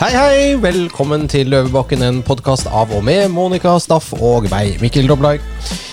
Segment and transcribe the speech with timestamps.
[0.00, 0.54] Hei, hei!
[0.56, 5.42] Velkommen til Løvebakken, en podkast av og med Monica Staff og meg, Mikkel Doblag.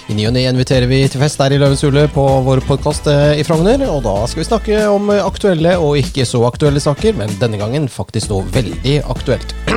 [0.08, 3.10] I ny og ne inviterer vi til fest her i Løvens hule på vår podkast
[3.12, 3.84] i Frogner.
[3.92, 7.92] Og da skal vi snakke om aktuelle og ikke så aktuelle saker, men denne gangen
[7.92, 9.52] faktisk noe veldig aktuelt.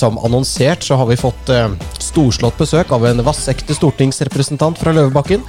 [0.00, 1.68] Som annonsert så har vi fått eh,
[2.10, 5.44] storslått besøk av en vassekte stortingsrepresentant fra Løvebakken.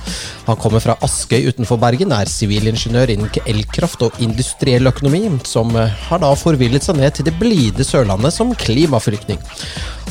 [0.47, 5.91] Han kommer fra Askøy utenfor Bergen, er sivilingeniør innen elkraft og industriell økonomi, som eh,
[6.09, 9.41] har da forvillet seg ned til det blide Sørlandet som klimaflyktning.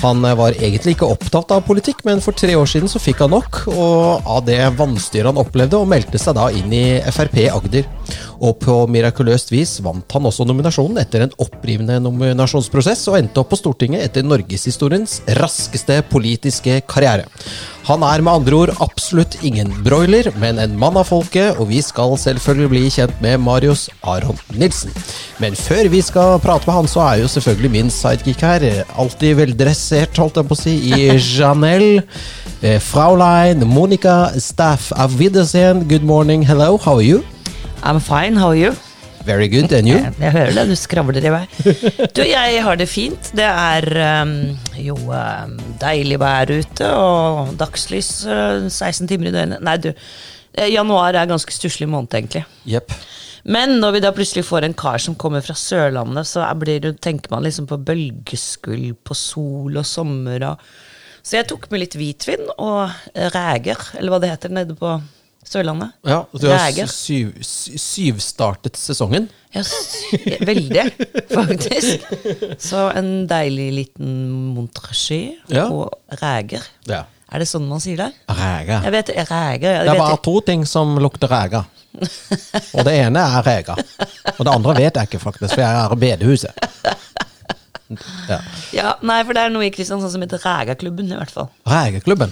[0.01, 3.25] Han eh, var egentlig ikke opptatt av politikk, men for tre år siden så fikk
[3.25, 7.37] han nok og av det vanstyret han opplevde, og meldte seg da inn i Frp
[7.51, 7.89] Agder.
[8.41, 13.51] Og på mirakuløst vis vant han også nominasjonen etter en opprivende nominasjonsprosess, og endte opp
[13.53, 17.29] på Stortinget etter norgeshistoriens raskeste politiske karriere.
[17.89, 21.81] Han er med andre ord absolutt ingen broiler, men en mann av folket, og vi
[21.85, 24.93] skal selvfølgelig bli kjent med Marius Aron Nilsen.
[25.41, 28.65] Men før vi skal prate med han, så er jo selvfølgelig min sidekick her,
[29.01, 32.05] alltid veldressert, holdt jeg på å si, i Janel.
[32.61, 37.21] Eh, Fraulein Monica Staff av Wiedersehen, good morning, hello, how are you?
[37.83, 38.73] I'm fine, how are you?
[39.25, 39.97] Very good, and you?
[39.97, 41.45] Jeg, jeg hører det, du skravler i vei.
[42.17, 43.31] Du, jeg har det fint.
[43.37, 43.87] Det er
[44.21, 44.33] um,
[44.77, 49.65] jo um, deilig vær ute, og dagslys uh, 16 timer i døgnet.
[49.65, 49.89] Nei, du,
[50.53, 52.43] eh, januar er ganske stusslig måned, egentlig.
[52.69, 52.93] Yep.
[53.49, 57.33] Men når vi da plutselig får en kar som kommer fra Sørlandet, så blir, tenker
[57.33, 60.69] man liksom på bølgeskvulp, på sol og sommer og
[61.23, 62.93] Så jeg tok med litt hvitvin og
[63.35, 64.95] reger, eller hva det heter nede på
[65.47, 65.93] Sørlandet.
[66.07, 69.29] Ja, Du har syv, sy- syvstartet sesongen.
[69.55, 69.63] Ja,
[70.47, 70.85] veldig,
[71.33, 72.05] faktisk.
[72.63, 74.13] Så en deilig liten
[74.55, 75.65] Montrachet Ja.
[75.73, 76.63] og reger.
[76.87, 77.01] Ja.
[77.33, 78.11] Er det sånn man sier det?
[78.29, 78.85] Reger.
[78.87, 81.65] Jeg vet reger Jeg Det er bare to ting som lukter reger.
[82.75, 83.83] Og det ene er reger.
[84.39, 86.55] Og det andre vet jeg ikke, faktisk, for jeg er i bedehuset.
[88.31, 88.39] Ja.
[88.73, 91.49] ja, nei, for det er noe i Kristiansand som heter Rægaklubben, i hvert fall.
[91.67, 92.31] Regeklubben.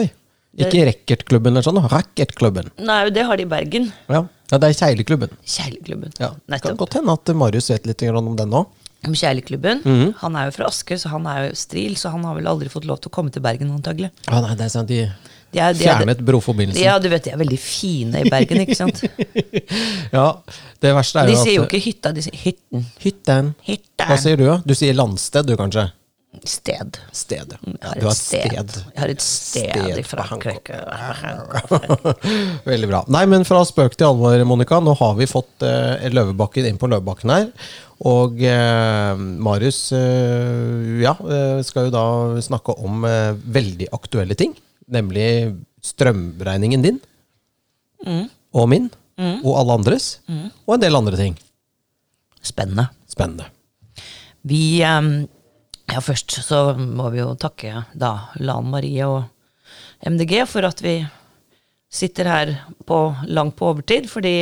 [0.00, 0.06] Oi.
[0.54, 2.70] Ikke racketklubben eller sånn, racketklubben.
[2.86, 3.90] Nei, det har de i Bergen.
[4.06, 4.22] Ja.
[4.52, 5.34] ja, det er Kjegleklubben.
[5.42, 6.14] Kjegleklubben.
[6.20, 6.30] Ja.
[6.46, 6.68] Nettopp.
[6.68, 8.64] kan godt hende at Marius vet litt om den nå.
[9.04, 9.82] Om Kjegleklubben?
[9.84, 10.12] Mm -hmm.
[10.22, 12.68] Han er jo fra Asker, så han er jo stril, så han har vel aldri
[12.68, 14.10] fått lov til å komme til Bergen, antagelig.
[14.30, 15.10] Ja, nei, det er sant, de
[15.54, 16.82] De er, de er, fjernet broforbindelsen.
[16.82, 19.02] ja, du vet, de er veldig fine i Bergen, ikke sant?
[20.12, 20.36] Ja,
[20.80, 22.86] det verste er De jo at De sier jo ikke hytta, de sier hytten.
[23.00, 23.54] Hytten.
[23.98, 24.62] Hva sier du, da?
[24.66, 25.90] Du sier landsted, du, kanskje?
[26.44, 26.98] Sted.
[27.12, 27.54] Sted.
[27.54, 28.44] Jeg Ja, du har et sted.
[28.50, 28.74] sted.
[28.94, 30.78] Jeg har et sted, Sted i Frankrike.
[32.70, 33.02] Veldig bra.
[33.08, 34.80] Nei, men fra spøk til alvor, Monica.
[34.82, 37.48] Nå har vi fått uh, Løvebakken inn på Løvebakken her.
[38.04, 41.14] Og uh, Marius uh, ja,
[41.64, 42.04] skal jo da
[42.44, 43.06] snakke om
[43.44, 44.56] veldig aktuelle ting.
[44.90, 47.00] Nemlig strømregningen din.
[48.04, 48.28] Mm.
[48.54, 48.90] Og min.
[49.44, 50.14] Og alle andres.
[50.66, 51.38] Og en del andre ting.
[52.44, 52.90] Spennende.
[53.08, 53.48] Spennende.
[54.44, 55.24] Vi ehm,
[55.92, 59.24] Ja, først så må vi jo takke da Lan Marie og
[60.04, 60.98] MDG for at vi
[61.94, 62.54] sitter her
[62.88, 62.98] på
[63.30, 64.40] langt på overtid, fordi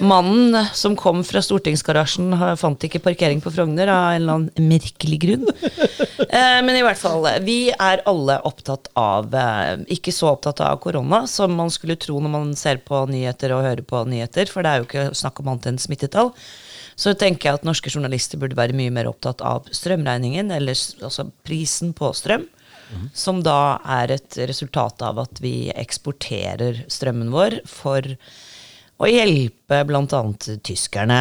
[0.00, 5.18] mannen som kom fra stortingsgarasjen, fant ikke parkering på Frogner av en eller annen merkelig
[5.24, 5.48] grunn.
[6.20, 10.76] Eh, men i hvert fall, vi er alle opptatt av eh, Ikke så opptatt av
[10.84, 14.62] korona som man skulle tro når man ser på nyheter og hører på nyheter, for
[14.62, 16.30] det er jo ikke snakk om annet enn smittetall.
[17.00, 21.30] Så tenker jeg at norske journalister burde være mye mer opptatt av strømregningen, eller altså
[21.46, 22.44] prisen på strøm,
[23.14, 28.04] som da er et resultat av at vi eksporterer strømmen vår for
[29.00, 30.22] å hjelpe bl.a.
[30.66, 31.20] tyskerne.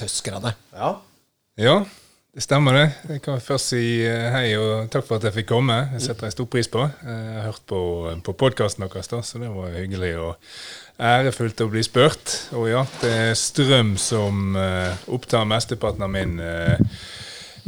[0.00, 0.54] Tyskerne.
[0.74, 0.94] Ja.
[1.60, 1.76] ja,
[2.32, 2.84] det stemmer det.
[3.10, 5.74] Jeg kan først si eh, hei og takk for at jeg fikk komme.
[5.92, 6.86] Jeg setter jeg stor pris på.
[7.04, 7.80] Eh, Jeg har hørt på,
[8.24, 10.54] på podkasten deres, da, så det var hyggelig og
[11.02, 12.32] ærefullt å bli spurt.
[12.56, 16.96] Og ja, det er strøm som eh, opptar mesteparten av min eh,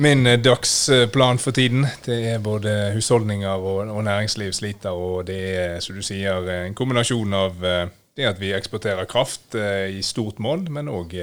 [0.02, 5.36] Min eh, dagsplan for tiden det er både husholdninger og, og næringsliv sliter, og det
[5.54, 7.84] er som du sier, en kombinasjon av eh,
[8.18, 11.14] det at vi eksporterer kraft eh, i stort mål, men òg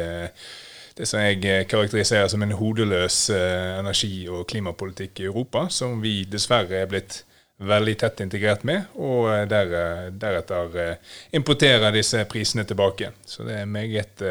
[1.01, 5.98] det som jeg eh, karakteriserer som en hodeløs eh, energi- og klimapolitikk i Europa, som
[6.03, 7.24] vi dessverre er blitt
[7.62, 9.74] veldig tett integrert med, og eh, der,
[10.21, 11.00] deretter
[11.38, 13.09] importerer disse prisene tilbake.
[13.25, 14.21] Så det er meget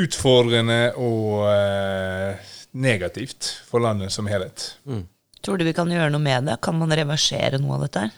[0.00, 1.44] utfordrende og
[2.72, 4.70] negativt for landet som helhet.
[5.44, 6.56] Tror du vi kan gjøre noe med det?
[6.64, 8.08] Kan man reversere noe av dette?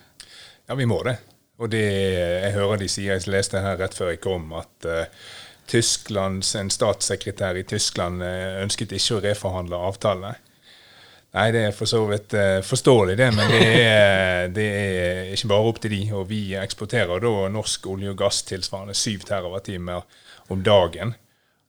[0.68, 1.16] Ja, vi må det.
[1.62, 5.24] Og det, jeg hører de sier, jeg leste her rett før jeg kom, at eh,
[5.70, 10.34] Tysklands, en statssekretær i Tyskland eh, ønsket ikke å reforhandle avtalene.
[11.32, 15.52] Nei, det er for så vidt eh, forståelig, det, men det er, det er ikke
[15.54, 16.02] bare opp til de.
[16.18, 19.98] Og vi eksporterer da norsk olje og gass tilsvarende 7 TWh
[20.52, 21.14] om dagen.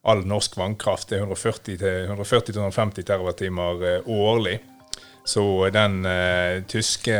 [0.03, 1.11] all norsk vannkraft.
[1.15, 4.59] Er 140-150 TWh årlig.
[5.23, 6.03] Så den
[6.67, 7.15] tyske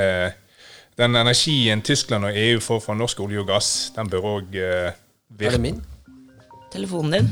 [0.98, 4.92] den energien Tyskland og EU får fra norsk olje og gass, den bør òg uh,
[5.34, 5.50] virke.
[5.50, 5.82] Er det min?
[6.74, 7.32] Telefonen din?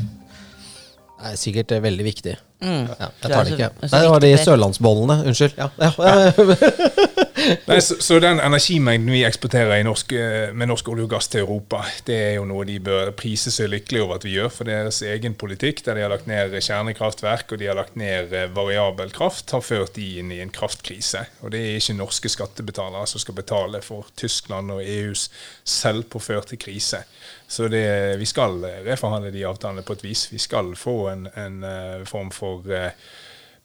[1.21, 2.37] Det er sikkert veldig viktig.
[2.61, 2.87] Mm.
[2.89, 3.69] Ja, jeg tar det ikke.
[3.81, 5.17] Nei, det var de sørlandsbollene.
[5.29, 5.57] Unnskyld.
[5.57, 5.69] Ja.
[5.81, 5.91] Ja.
[7.67, 11.41] Nei, så, så, den energimengden vi eksporterer norsk, eh, med norsk olje og gass til
[11.41, 14.51] Europa, det er jo noe de bør prise seg lykkelige over at vi gjør.
[14.53, 18.35] For deres egen politikk, der de har lagt ned kjernekraftverk og de har lagt ned
[18.37, 21.25] eh, variabel kraft, har ført de inn i en kraftkrise.
[21.41, 25.29] Og det er ikke norske skattebetalere som skal betale for Tyskland og EUs
[25.65, 27.05] selvpåførte krise.
[27.51, 27.83] Så det,
[28.21, 30.29] vi skal reforhandle de avtalene på et vis.
[30.31, 32.93] Vi skal få en, en uh, form for uh,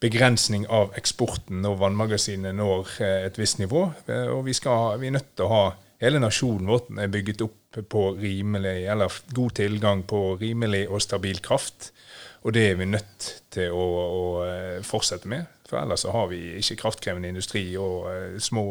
[0.03, 3.89] begrensning av eksporten når vannmagasinene når eh, et visst nivå.
[4.11, 5.67] Eh, og vi, skal, vi er nødt til å ha
[5.97, 11.39] Hele nasjonen vår er bygget opp på rimelig, eller god tilgang på rimelig og stabil
[11.41, 11.87] kraft.
[12.45, 15.49] Og det er vi nødt til å, å eh, fortsette med.
[15.65, 18.67] For ellers så har vi ikke kraftkrevende industri og små,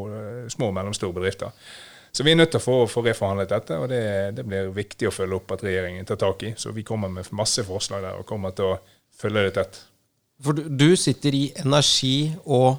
[0.53, 1.49] små og mellomstore bedrifter.
[2.15, 4.01] Så vi er nødt til å få, få reforhandlet dette, og det,
[4.37, 6.53] det, blir viktig å følge opp at regjeringen tar tak i.
[6.55, 8.77] Så vi kommer med masse forslag der og kommer til å
[9.19, 9.79] følge det tett.
[10.43, 12.77] For du, du sitter i energi- og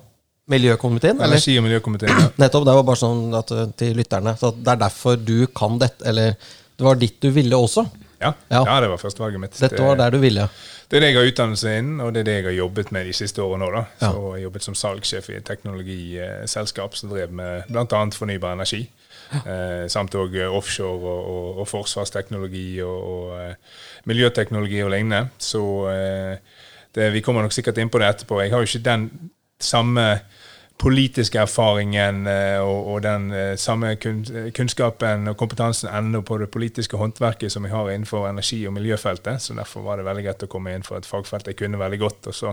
[0.48, 1.20] miljøkomiteen?
[1.20, 2.30] Energi- og miljøkomiteen, ja.
[2.42, 2.64] Nettopp.
[2.64, 4.32] Det var bare sånn at, eh, til lytterne.
[4.40, 7.84] Så det er derfor du kan dette, eller det var ditt du ville også?
[8.16, 8.62] Ja, ja.
[8.62, 9.60] ja det var førstevalget mitt.
[9.60, 10.48] Dette var der du ville?
[10.88, 13.08] Det er det jeg har utdannelse innen, og det er det jeg har jobbet med
[13.10, 13.68] de siste årene.
[13.74, 13.84] da.
[14.00, 14.12] Ja.
[14.14, 18.06] Så Jeg har jobbet som salgssjef i et teknologiselskap som drev med bl.a.
[18.16, 18.86] fornybar energi.
[19.34, 25.32] Eh, samt òg offshore og, og, og forsvarsteknologi og, og eh, miljøteknologi og lignende.
[25.38, 26.36] Så eh,
[26.94, 28.40] det, vi kommer nok sikkert inn på det etterpå.
[28.42, 29.08] Jeg har jo ikke den
[29.60, 30.06] samme
[30.78, 37.52] politiske erfaringen eh, og, den eh, samme kunnskapen og kompetansen ennå på det politiske håndverket
[37.52, 39.42] som jeg har innenfor energi- og miljøfeltet.
[39.42, 42.00] Så derfor var det veldig greit å komme inn for et fagfelt jeg kunne veldig
[42.02, 42.28] godt.
[42.28, 42.52] Og så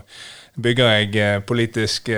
[0.56, 2.14] bygger jeg eh, politisk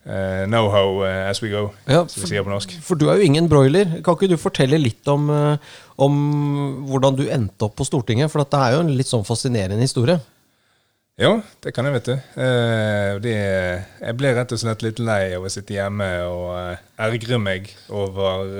[0.00, 2.72] Uh, know-how uh, as we go, ja, som vi sier på norsk.
[2.80, 3.98] For du er jo ingen broiler.
[4.00, 6.14] Kan ikke du fortelle litt om, uh, om
[6.88, 8.32] hvordan du endte opp på Stortinget?
[8.32, 10.16] For det er jo en litt sånn fascinerende historie.
[11.20, 12.14] Ja, det kan jeg, vet du.
[13.20, 13.34] Det,
[14.00, 18.54] jeg ble rett og slett litt lei av å sitte hjemme og ergre meg over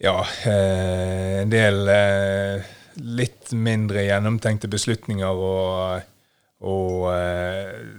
[0.00, 0.14] ja,
[0.48, 1.82] en del
[3.20, 6.08] litt mindre gjennomtenkte beslutninger og,
[6.64, 7.06] og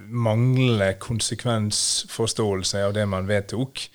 [0.10, 3.86] manglende konsekvensforståelse av det man vedtok.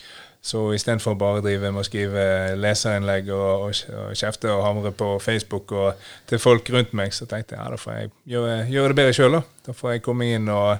[0.40, 2.22] Så istedenfor bare å drive med å skrive
[2.56, 7.28] leserinnlegg og, og, og, kjefte og hamre på Facebook og til folk rundt meg, så
[7.28, 9.36] tenkte jeg ja, da får jeg gjøre, gjøre det bedre sjøl.
[9.36, 9.42] Da.
[9.68, 10.78] da får jeg komme inn og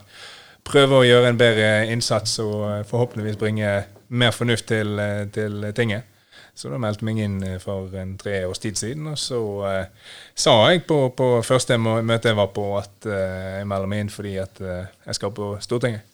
[0.64, 3.74] prøve å gjøre en bedre innsats og forhåpentligvis bringe
[4.08, 4.96] mer fornuft til,
[5.34, 6.08] til tinget.
[6.54, 9.08] Så da meldte jeg meg inn for en tre års tid siden.
[9.12, 9.40] Og så
[9.70, 14.04] eh, sa jeg på, på første møte jeg var på, at eh, jeg melder meg
[14.04, 16.06] inn fordi at eh, jeg skal på Stortinget.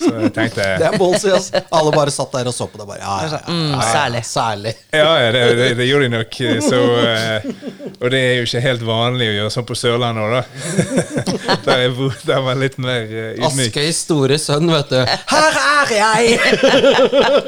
[0.00, 1.60] Så jeg tenkte Det er ballsy, altså.
[1.76, 2.86] Alle bare satt der og så på det.
[2.88, 4.22] Bare, ja, ja, ja, mm, særlig.
[4.26, 4.74] særlig.
[4.92, 6.38] Ja, det, det, det, gjorde de nok.
[6.64, 10.38] Så, uh, og det er jo ikke helt vanlig å gjøre sånn på Sørlandet òg,
[10.38, 10.42] da.
[11.66, 11.94] Der, er,
[12.26, 13.70] der var litt mer uh, ydmyk.
[13.70, 14.98] Askøys store sønn, vet du.
[15.32, 16.38] Her er jeg!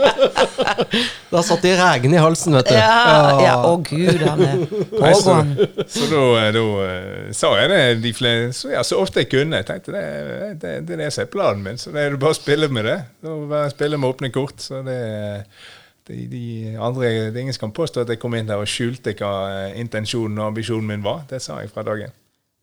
[1.32, 2.78] da satt de rægen i halsen, vet du.
[2.78, 3.54] Ja, ja.
[3.66, 5.68] å gud, han er pågående.
[5.84, 9.32] Så, så da, da uh, sa jeg det de flere, så, ja, så ofte jeg
[9.34, 9.62] kunne.
[9.62, 10.04] Jeg tenkte det,
[10.62, 11.80] det, det er det som er planen min.
[11.80, 12.98] Så det er bare spille med det.
[13.24, 14.60] Bare Spille med åpne kort.
[14.62, 15.00] så det
[16.08, 18.68] de, de andre, det er Ingen som kan påstå at jeg kom inn der og
[18.68, 21.24] skjulte hva eh, intensjonen og ambisjonen min var.
[21.30, 22.12] Det sa jeg fra dagen.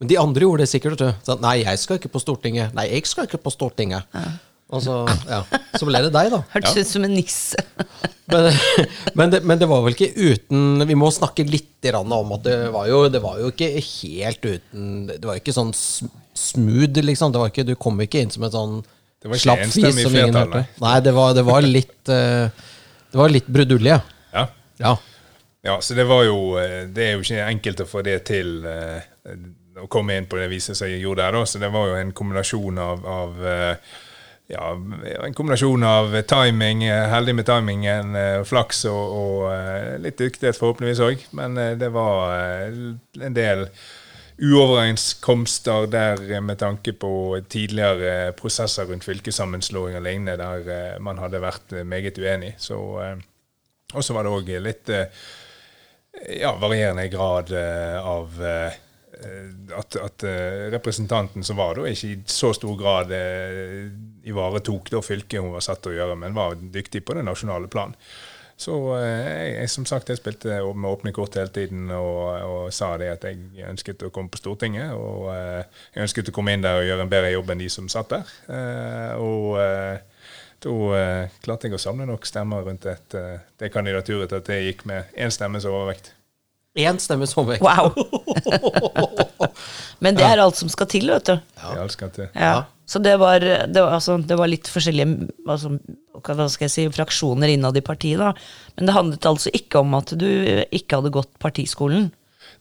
[0.01, 0.97] Men de andre gjorde det sikkert.
[0.97, 1.11] du.
[1.21, 2.73] Så, nei, jeg skal ikke på Stortinget.
[2.73, 4.07] Nei, jeg skal ikke på Stortinget.
[4.17, 4.31] Ja.
[4.71, 4.95] Og så,
[5.27, 5.41] ja.
[5.75, 6.39] så ble det deg, da.
[6.53, 7.59] Hørtes ut som en nisse.
[8.31, 8.47] men,
[9.19, 12.55] men, det, men, det, var vel ikke uten Vi må snakke litt om at det
[12.71, 17.33] var jo, det var jo ikke helt uten Det var jo ikke sånn smooth, liksom.
[17.33, 18.75] Det var ikke, du kom ikke inn som en sånn
[19.37, 20.65] slapp fis som ingen hørte.
[20.81, 20.97] nei.
[21.03, 22.49] Det var, det var litt uh,
[23.11, 24.01] Det var litt brudulje.
[24.33, 24.47] Ja.
[24.81, 24.97] ja.
[25.61, 28.63] Ja, så det var jo eh, Det er jo ikke enkelt å få det til
[28.65, 29.03] uh,
[29.81, 31.43] å komme inn på det viset som jeg gjorde der, da.
[31.49, 33.95] Så det var jo en kombinasjon av, av uh,
[34.51, 34.67] ja,
[35.25, 36.83] en kombinasjon av timing,
[37.13, 41.25] heldig med timingen, flaks og, og litt dyktighet forhåpentligvis òg.
[41.39, 42.35] Men det var
[42.67, 43.69] en del
[44.41, 51.43] uoverenskomster der med tanke på tidligere prosesser rundt fylkessammenslåing og lignende, der eh, man hadde
[51.43, 52.55] vært meget uenig.
[52.57, 53.19] Så, eh,
[53.93, 55.21] og så var det òg litt eh,
[56.39, 58.41] ja, varierende grad av
[59.77, 60.23] at, at,
[60.73, 63.13] representanten som var da, ikke i så stor grad
[64.27, 67.69] ivaretok da fylket hun var satt til å gjøre, men var dyktig på det nasjonale
[67.71, 67.95] plan.
[68.61, 72.67] Så eh, jeg, jeg, som sagt, jeg spilte med åpne kort hele tiden og, og,
[72.75, 74.93] sa det at jeg ønsket å komme på Stortinget.
[74.93, 75.63] Og eh,
[75.95, 78.13] jeg ønsket å komme inn der og gjøre en bedre jobb enn de som satt
[78.13, 78.33] der.
[78.53, 79.57] Eh, og
[80.61, 80.73] da
[81.41, 83.15] klarte jeg å samle nok stemmer rundt et,
[83.57, 86.11] det kandidaturet at det gikk med én stemmes overvekt.
[86.79, 87.63] Én stemmes vekk.
[87.65, 87.91] Wow!
[90.03, 91.33] Men det er alt som skal til, vet du.
[91.35, 91.73] Ja.
[91.73, 92.29] Det alt skal til.
[92.31, 92.53] Ja.
[92.87, 95.77] Så det var, det, var, altså, det var, litt forskjellige altså,
[96.23, 98.19] hva skal jeg si, fraksjoner innad i partiet.
[98.19, 98.31] da.
[98.75, 100.27] Men det handlet altså ikke om at du
[100.71, 102.09] ikke hadde gått partiskolen?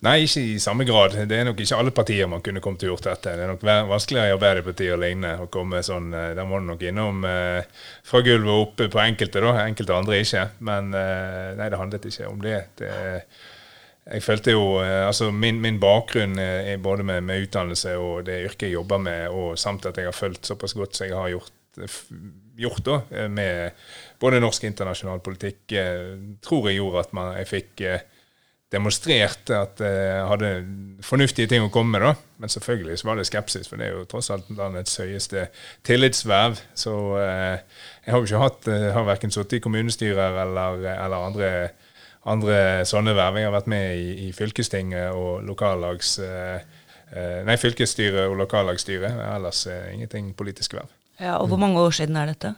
[0.00, 1.14] Nei, ikke i samme grad.
[1.28, 3.34] Det er nok ikke alle partier man kunne kommet til å gjort dette.
[3.36, 6.70] Det er nok vanskeligere i Arbeiderpartiet og lignende å komme sånn eh, Der må du
[6.70, 7.62] nok innom eh,
[8.06, 9.54] fra gulvet og opp på enkelte, da.
[9.66, 10.46] Enkelte andre ikke.
[10.66, 12.60] Men eh, nei, det handlet ikke om det.
[12.80, 12.92] det
[14.08, 18.44] jeg følte jo, eh, altså Min, min bakgrunn er både med, med, utdannelse og det
[18.48, 21.28] yrket jeg jobber med, og samt at jeg har fulgt såpass godt som jeg har
[21.34, 21.52] gjort,
[22.58, 23.76] gjort da, eh, med
[24.20, 27.84] både norsk og internasjonal politikk, eh, tror jeg gjorde at man, jeg fikk
[28.70, 30.48] demonstrert at jeg hadde
[31.02, 32.04] fornuftige ting å komme med.
[32.06, 35.48] da, Men selvfølgelig så var det skepsis, for det er jo tross alt landets høyeste
[35.82, 36.60] tillitsverv.
[36.78, 41.50] Så jeg har jo ikke hatt, har verken sittet i kommunestyrer eller, eller andre
[42.28, 43.38] andre sånne verv.
[43.40, 46.18] Jeg har vært med i, i fylkestinget og lokallags...
[46.24, 46.60] Eh,
[47.10, 49.20] eh nei, fylkesstyret og lokallagsstyret.
[49.30, 50.90] Ellers eh, ingenting politisk verv.
[51.20, 52.54] Ja, og Hvor mange år siden er dette?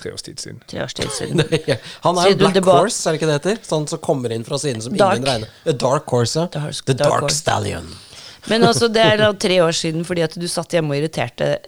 [0.00, 0.60] Tre års tid siden.
[0.66, 1.42] Tre års tid siden.
[2.06, 3.58] Han er jo Black Horse, er det ikke det heter?
[3.66, 5.20] Sånn som kommer inn fra siden som dark.
[5.20, 5.58] ingen regner.
[5.66, 7.90] The dark Horse, The Dark, dark Stallion.
[8.48, 11.58] Men altså, det er da tre år siden fordi at du satt hjemme og irriterte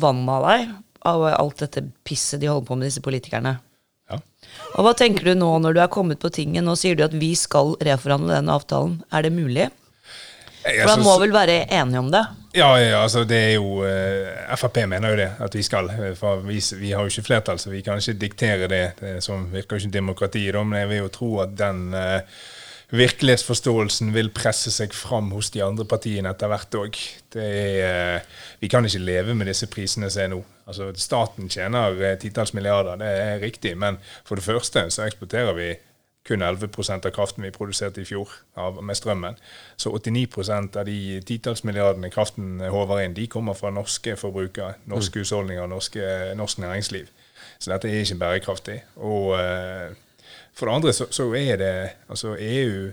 [0.00, 3.58] vannet av deg av alt dette pisset de holder på med, disse politikerne.
[4.74, 6.64] Og Hva tenker du nå når du er kommet på tinget?
[6.66, 9.00] Nå sier du at vi skal reforhandle den avtalen.
[9.14, 9.68] Er det mulig?
[10.64, 12.22] For da må vel være enige om det?
[12.56, 15.90] Ja, ja altså det er jo uh, Frp mener jo det, at vi skal.
[16.16, 18.84] For vi, vi, har jo ikke flertall, så vi kan ikke diktere det.
[19.00, 22.44] Det som virker jo ikke demokrati da, men jeg vil jo tro at den uh,
[22.92, 26.98] virkelighetsforståelsen vil presse seg fram hos de andre partiene etter hvert òg.
[27.40, 28.18] Eh,
[28.60, 30.42] vi kan ikke leve med disse prisene som er nå.
[30.68, 33.74] Altså, staten tjener eh, titalls milliarder, det er riktig.
[33.78, 35.72] Men for det første så eksporterer vi
[36.24, 39.36] kun 11% av kraften vi produserte i fjor av, med strømmen.
[39.76, 45.20] Så 89% av de titalls milliardene kraften håver inn, de kommer fra norske forbrukere, norske
[45.20, 45.24] mm.
[45.24, 46.06] husholdninger, norske,
[46.38, 47.12] norsk næringsliv.
[47.58, 48.78] Så dette er ikke bærekraftig.
[48.96, 49.92] Og eh,
[50.54, 51.74] for det andre så, så er det
[52.08, 52.92] altså EU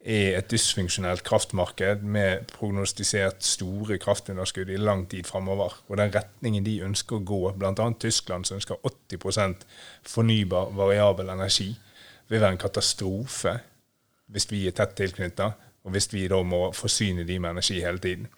[0.00, 5.74] er et dysfunksjonelt kraftmarked med prognostisert store kraftunderskudd i lang tid framover.
[5.88, 7.90] Og den retningen de ønsker å gå, bl.a.
[8.00, 8.80] Tyskland som ønsker
[9.12, 9.66] 80%
[10.08, 11.74] fornybar, variabel energi,
[12.30, 13.58] vil være en katastrofe
[14.30, 17.98] hvis vi er tett tilknyttet, og hvis vi da må forsyne de med energi hele
[17.98, 18.28] tiden.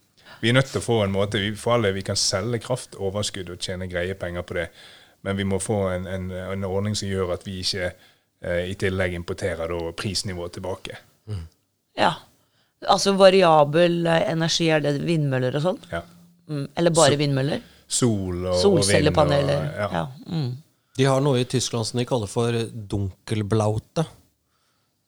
[0.40, 3.60] Vi er nødt til å få en måte, For alle, vi kan selge kraftoverskudd og
[3.60, 4.68] tjene greie penger på det,
[5.22, 7.92] men vi må få en, en, en ordning som gjør at vi ikke
[8.42, 10.96] I tillegg importerer da prisnivået tilbake.
[11.30, 11.44] Mm.
[11.98, 12.12] Ja.
[12.90, 15.80] Altså variabel eh, energi, er det vindmøller og sånn?
[15.92, 16.02] Ja.
[16.50, 16.66] Mm.
[16.78, 17.62] Eller bare vindmøller?
[17.92, 19.66] Sol og, Solcellepaneler.
[19.68, 19.88] Og, ja.
[20.00, 20.06] ja.
[20.32, 20.50] Mm.
[20.98, 24.04] De har noe i Tyskland som de kaller for dunkelblaute.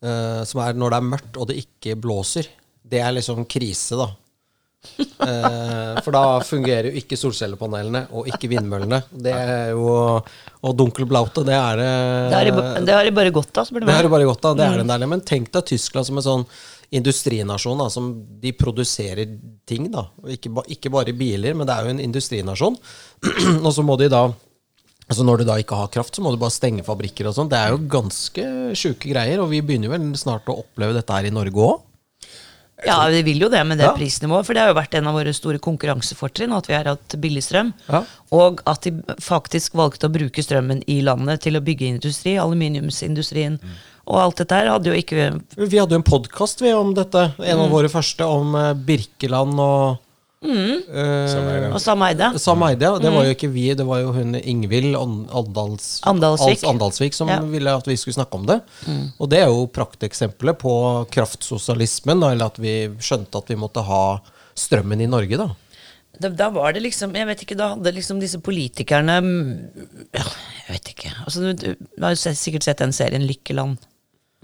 [0.05, 2.49] Eh, som er når det er mørkt og det ikke blåser.
[2.85, 4.09] Det er liksom krise, da.
[4.99, 9.01] Eh, for da fungerer jo ikke solcellepanelene og ikke vindmøllene.
[9.11, 9.89] Det er jo
[10.65, 11.89] Og dunkelblaute, det er det
[12.31, 13.85] Det har de, det har de bare godt av, meg.
[13.85, 15.05] Det har de bare godt av, det er den der.
[15.09, 16.47] Men tenk deg Tyskland som en sånn
[16.95, 18.09] industrinasjon, da, som
[18.41, 19.29] de produserer
[19.67, 20.07] ting, da.
[20.31, 22.77] Ikke, ikke bare biler, men det er jo en industrinasjon.
[23.65, 24.27] og så må de da
[25.05, 27.49] Altså Når du da ikke har kraft, så må du bare stenge fabrikker og sånn.
[27.51, 31.27] Det er jo ganske sjuke greier, og vi begynner vel snart å oppleve dette her
[31.29, 31.83] i Norge òg.
[32.83, 33.93] Ja, vi vil jo det med det ja.
[33.95, 34.45] prisnivået.
[34.47, 37.45] For det har jo vært en av våre store konkurransefortrinn at vi har hatt billig
[37.45, 37.71] strøm.
[37.87, 38.03] Ja.
[38.35, 42.35] Og at de faktisk valgte å bruke strømmen i landet til å bygge industri.
[42.41, 43.59] Aluminiumsindustrien.
[43.61, 43.77] Mm.
[44.05, 47.29] Og alt dette her hadde jo ikke Vi hadde jo en podkast om dette.
[47.39, 47.73] En av mm.
[47.73, 50.01] våre første om eh, Birkeland og
[50.43, 50.81] Mm.
[50.91, 52.29] Eh, og Sam Eide.
[52.41, 56.63] Sam Eide, Det var jo ikke vi, det var jo hun Ingvild Andals, Andalsvik.
[56.69, 57.39] Andalsvik som ja.
[57.41, 58.59] ville at vi skulle snakke om det.
[58.85, 59.03] Mm.
[59.17, 60.73] Og det er jo prakteksempelet på
[61.15, 64.03] kraftsosialismen, eller at vi skjønte at vi måtte ha
[64.55, 65.49] strømmen i Norge, da.
[66.15, 69.17] Da, da, var det liksom Jeg vet ikke, da hadde liksom disse politikerne
[70.15, 71.11] ja, Jeg vet ikke.
[71.25, 73.81] Altså, du, du har jo sikkert sett den serien Lykkeland.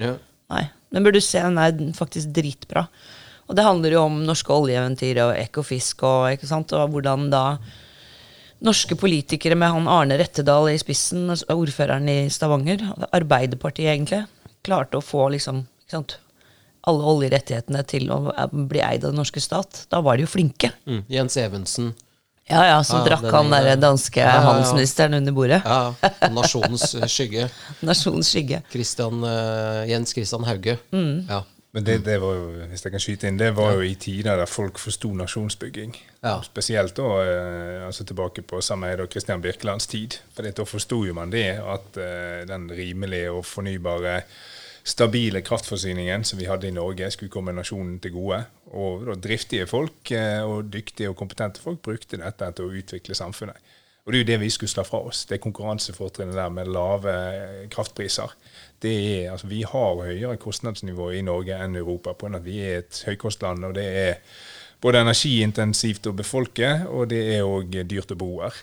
[0.01, 0.17] Ja.
[0.51, 0.65] Nei.
[0.91, 1.39] Den burde du se.
[1.39, 2.89] Den er faktisk dritbra.
[3.51, 7.43] Og det handler jo om norske oljeeventyr og Ekofisk og, ikke sant, og hvordan da
[8.63, 14.21] norske politikere med han Arne Rettedal i spissen, ordføreren i Stavanger, Arbeiderpartiet egentlig,
[14.63, 16.15] klarte å få liksom ikke sant,
[16.87, 18.21] alle oljerettighetene til å
[18.71, 19.83] bli eid av den norske stat.
[19.91, 20.71] Da var de jo flinke.
[20.87, 21.03] Mm.
[21.11, 21.91] Jens Evensen.
[22.49, 25.59] Ja ja, som Ja, drakk den han derre der danske Ja, ja, handelsministeren under bordet.
[25.67, 27.49] Ja, Nasjonens skygge.
[27.91, 28.63] Nasjonens skygge.
[28.71, 30.79] Christian, uh, Jens Christian Hauge.
[31.29, 31.43] Ja.
[31.71, 34.35] Men det, det var jo, hvis jeg kan skyte inn, det var jo i tider
[34.41, 35.93] der folk forsto nasjonsbygging.
[36.19, 36.33] Ja.
[36.43, 40.17] Spesielt da, eh, altså tilbake på samme og Kristian Birkelands tid.
[40.35, 44.19] For da forsto jo man det, at eh, den rimelige og fornybare,
[44.83, 48.41] stabile kraftforsyningen som vi hadde i Norge, skulle komme nasjonen til gode.
[48.75, 53.15] Og da driftige folk eh, og dyktige og kompetente folk brukte dette til å utvikle
[53.15, 53.71] samfunnet.
[54.01, 55.23] Og det er jo det vi skulle slå fra oss.
[55.29, 57.15] Det konkurransefortrinnet der med lave
[57.71, 58.33] kraftpriser.
[58.81, 62.81] Det er, altså, vi har høyere kostnadsnivå i Norge enn Europa på at vi er
[62.81, 63.65] et høykostland.
[63.65, 64.15] og det er
[64.81, 68.55] både energiintensivt å befolke, og det er òg dyrt å bo her.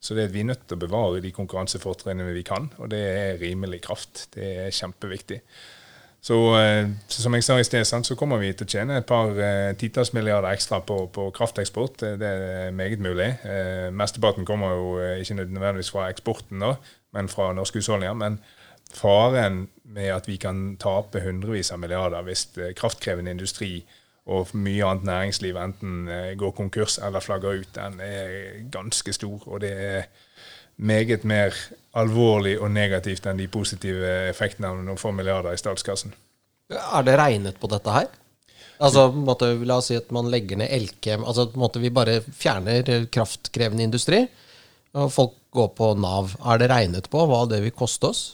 [0.00, 2.90] Så det er at vi er nødt til å bevare de konkurransefortrinnene vi kan, og
[2.92, 4.28] det er rimelig kraft.
[4.36, 5.40] Det er kjempeviktig.
[6.26, 9.06] Så, eh, så som jeg sa i sted, så kommer vi til å tjene et
[9.06, 12.00] par eh, titalls milliarder ekstra på, på krafteksport.
[12.00, 13.28] Det, det er meget mulig.
[13.46, 16.72] Eh, mesteparten kommer jo eh, ikke nødvendigvis fra eksporten, da,
[17.14, 18.18] men fra norske husholdninger.
[18.18, 18.40] Men
[18.94, 19.66] faren
[19.96, 23.80] med at vi kan tape hundrevis av milliarder hvis eh, kraftkrevende industri
[24.26, 29.38] og mye annet næringsliv enten eh, går konkurs eller flagger ut, den er ganske stor.
[29.46, 30.08] Og det er
[30.76, 31.54] meget mer
[31.96, 36.14] alvorlig og negativt enn de positive effektene av noen få milliarder i statskassen.
[36.74, 38.10] Er det regnet på dette her?
[38.82, 41.24] Altså, måtte, La oss si at man legger ned Elkem.
[41.24, 44.26] Altså, måte, Vi bare fjerner kraftkrevende industri,
[44.96, 46.34] og folk går på Nav.
[46.44, 48.24] Er det regnet på hva det vil koste oss?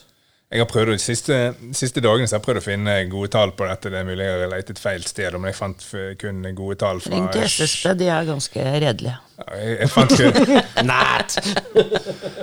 [0.53, 1.35] Jeg har prøvd De siste,
[1.73, 3.89] siste dagene så har jeg prøvd å finne gode tall på dette.
[3.89, 5.85] Det er mulig jeg har lett et feil sted, men jeg fant
[6.21, 9.15] kun gode tall fra Ring til SSB, de er ganske redelige.
[9.43, 10.29] Jeg, jeg, fant kun,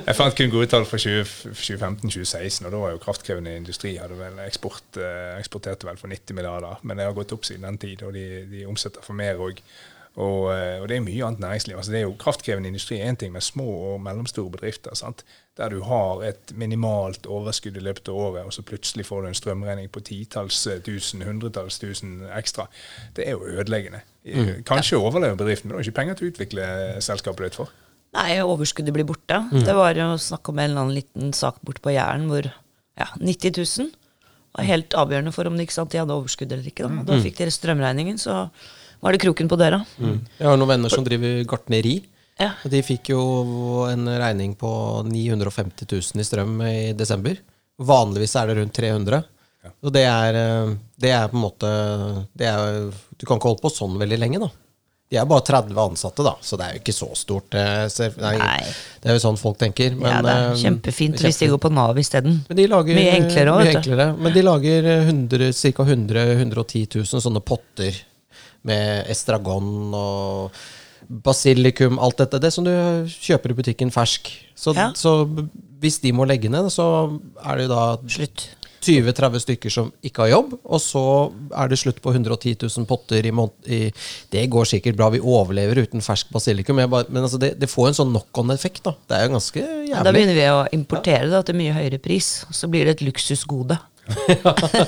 [0.08, 4.42] jeg fant kun gode tall fra 2015-2016, og da var jo kraftkrevende industri hadde vel
[4.42, 6.82] eksport, eh, eksporterte vel for 90 milliarder.
[6.82, 9.62] Men det har gått opp siden den tid, og de, de omsetter for mer òg.
[9.62, 9.62] Og,
[10.18, 11.76] eh, og det er mye annet næringsliv.
[11.78, 14.94] Altså det er jo Kraftkrevende industri er en ting med små og mellomstore bedrifter.
[14.98, 15.24] sant?
[15.56, 19.28] Der du har et minimalt overskudd i løpet av året, og så plutselig får du
[19.28, 22.66] en strømregning på titalls eh, tusen, hundretalls tusen ekstra.
[23.16, 24.02] Det er jo ødeleggende.
[24.66, 26.66] Kanskje overlever bedriften, men du har ikke penger til å utvikle
[27.00, 27.70] selskapet ditt for.
[28.16, 29.38] Nei, overskuddet blir borte.
[29.54, 32.48] Det var jo snakk om en eller annen liten sak borte på Jæren hvor
[32.98, 33.92] ja, 90 000
[34.56, 36.88] var helt avgjørende for om de, ikke sant, de hadde overskudd eller ikke.
[36.88, 37.04] Da.
[37.06, 38.48] Da fikk dere strømregningen, så
[39.00, 39.82] var det kroken på døra.
[40.00, 41.98] Jeg har noen venner som driver gartneri.
[42.40, 42.54] Ja.
[42.64, 43.20] og De fikk jo
[43.90, 44.70] en regning på
[45.04, 47.36] 950 000 i strøm i desember.
[47.80, 49.22] Vanligvis er det rundt 300.
[49.84, 51.68] Og det er, eh, det er på en måte
[52.36, 54.48] det er, Du kan ikke holde på sånn veldig lenge, da.
[55.10, 57.54] De er bare 30 ansatte, da, så det er jo ikke så stort.
[57.58, 57.88] eh,
[58.22, 58.60] Nei, Nei.
[59.02, 59.96] Det er jo sånn folk tenker.
[59.98, 62.38] Men, ja, det er kjempefint kjempefint hvis de går på Nav isteden.
[62.48, 62.56] men
[63.02, 64.06] Mye enklere enklere.
[64.16, 65.82] Men de lager eh, 100, ca.
[65.84, 67.98] 100 110 000 sånne potter
[68.66, 70.60] med estragon og
[71.10, 72.40] basilikum, alt dette.
[72.42, 72.70] Det som du
[73.10, 74.30] kjøper i butikken fersk.
[74.54, 74.92] Så, Ja.
[74.94, 75.26] så
[75.80, 78.48] hvis de må legge ned, så er det da Slutt.
[78.80, 81.02] 20-30 stykker som ikke har jobb, og så
[81.52, 83.92] er det slutt på 110 000 potter i måneden.
[84.32, 87.90] Det går sikkert bra, vi overlever uten fersk basilikum, bare, men altså det, det får
[87.90, 88.82] en sånn knock-on-effekt.
[88.86, 90.04] Da Det er jo ganske jævlig.
[90.06, 92.30] Da begynner vi å importere det til mye høyere pris.
[92.56, 93.76] Så blir det et luksusgode.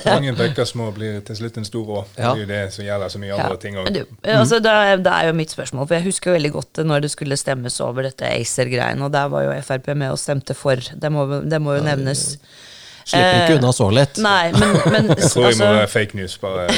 [0.05, 2.03] Mange bøkker små blir til slutt en stor å.
[2.15, 3.39] Det er jo det som gjelder så mye Ja.
[3.43, 3.89] andre ting òg.
[4.35, 7.13] Altså, det, det er jo mitt spørsmål, for jeg husker jo veldig godt når det
[7.13, 10.75] skulle stemmes over dette ACER-greien, og der var jo Frp med og stemte for.
[10.77, 12.23] Det må, det må jo nevnes.
[13.03, 14.19] Slipper ikke Eh, unna så lett.
[14.23, 16.37] Nei, men, men, Jeg tror jeg må altså, være fake news.
[16.39, 16.69] bare.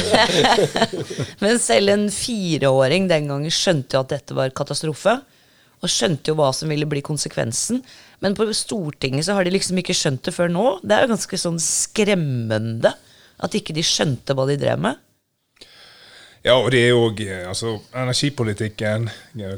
[1.43, 5.19] men selv en fireåring den gangen skjønte jo at dette var katastrofe.
[5.83, 7.83] Og skjønte jo hva som ville bli konsekvensen.
[8.23, 10.67] Men på Stortinget så har de liksom ikke skjønt det før nå.
[10.83, 12.93] Det er jo ganske sånn skremmende
[13.43, 15.01] at ikke de skjønte hva de drev med.
[16.45, 17.07] Ja, og det er jo
[17.49, 19.07] altså, energipolitikken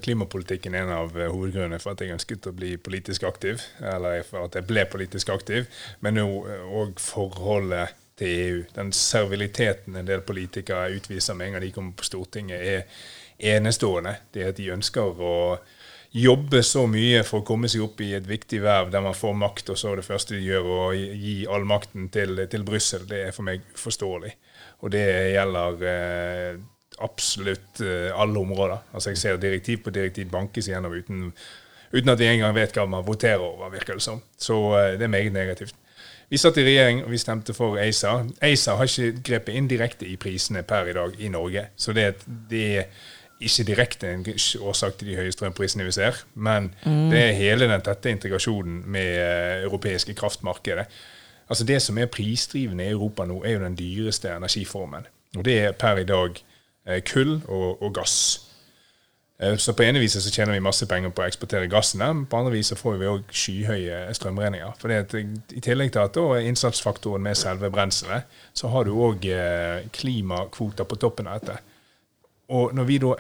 [0.03, 3.59] klimapolitikken er en av eh, hovedgrunnene for at jeg ønsket å bli politisk aktiv.
[3.83, 5.67] Eller for at jeg ble politisk aktiv.
[5.99, 8.61] Men òg forholdet til EU.
[8.75, 14.15] Den serviliteten en del politikere utviser med en gang de kommer på Stortinget, er enestående.
[14.33, 15.35] Det at de ønsker å
[16.17, 19.35] jobbe så mye for å komme seg opp i et viktig verv der man får
[19.37, 23.27] makt, og så det første de gjør å gi all makten til, til Brussel, det
[23.27, 24.33] er for meg uforståelig.
[24.85, 26.59] Og det gjelder eh,
[27.03, 28.77] absolutt eh, alle områder.
[28.93, 31.33] Altså Jeg ser direktiv på direktiv bankes igjennom uten,
[31.93, 34.21] uten at vi engang vet hva man voterer over, virker det som.
[34.37, 35.75] Så eh, det er meget negativt.
[36.29, 38.25] Vi satt i regjering og vi stemte for ACER.
[38.43, 41.69] ACER har ikke grepet inn direkte i prisene per i dag i Norge.
[41.79, 42.09] Så det,
[42.49, 42.89] det
[43.39, 44.23] ikke direkte en
[44.65, 46.71] årsak til de høye strømprisene vi ser, men
[47.11, 50.87] det er hele den tette integrasjonen med eh, europeiske kraftmarkedet.
[51.49, 55.05] Altså Det som er prisdrivende i Europa nå, er jo den dyreste energiformen.
[55.37, 56.41] Og det er per i dag
[56.87, 58.41] eh, kull og, og gass.
[59.39, 62.25] Eh, Så på ene viset så tjener vi masse penger på å eksportere gassen, men
[62.25, 64.73] på andre vis så får vi òg skyhøye strømregninger.
[64.81, 69.29] For I tillegg til at da er innsatsfaktoren med selve brenselet, så har du òg
[69.93, 71.61] klimakvoter på toppen av dette.
[72.47, 73.13] Og når vi da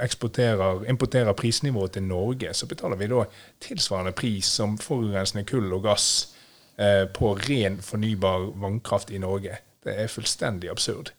[0.89, 3.25] importerer prisnivået til Norge, så betaler vi da
[3.61, 6.33] tilsvarende pris som forurensende kull og gass
[6.79, 9.57] eh, på ren fornybar vannkraft i Norge.
[9.83, 11.11] Det er fullstendig absurd.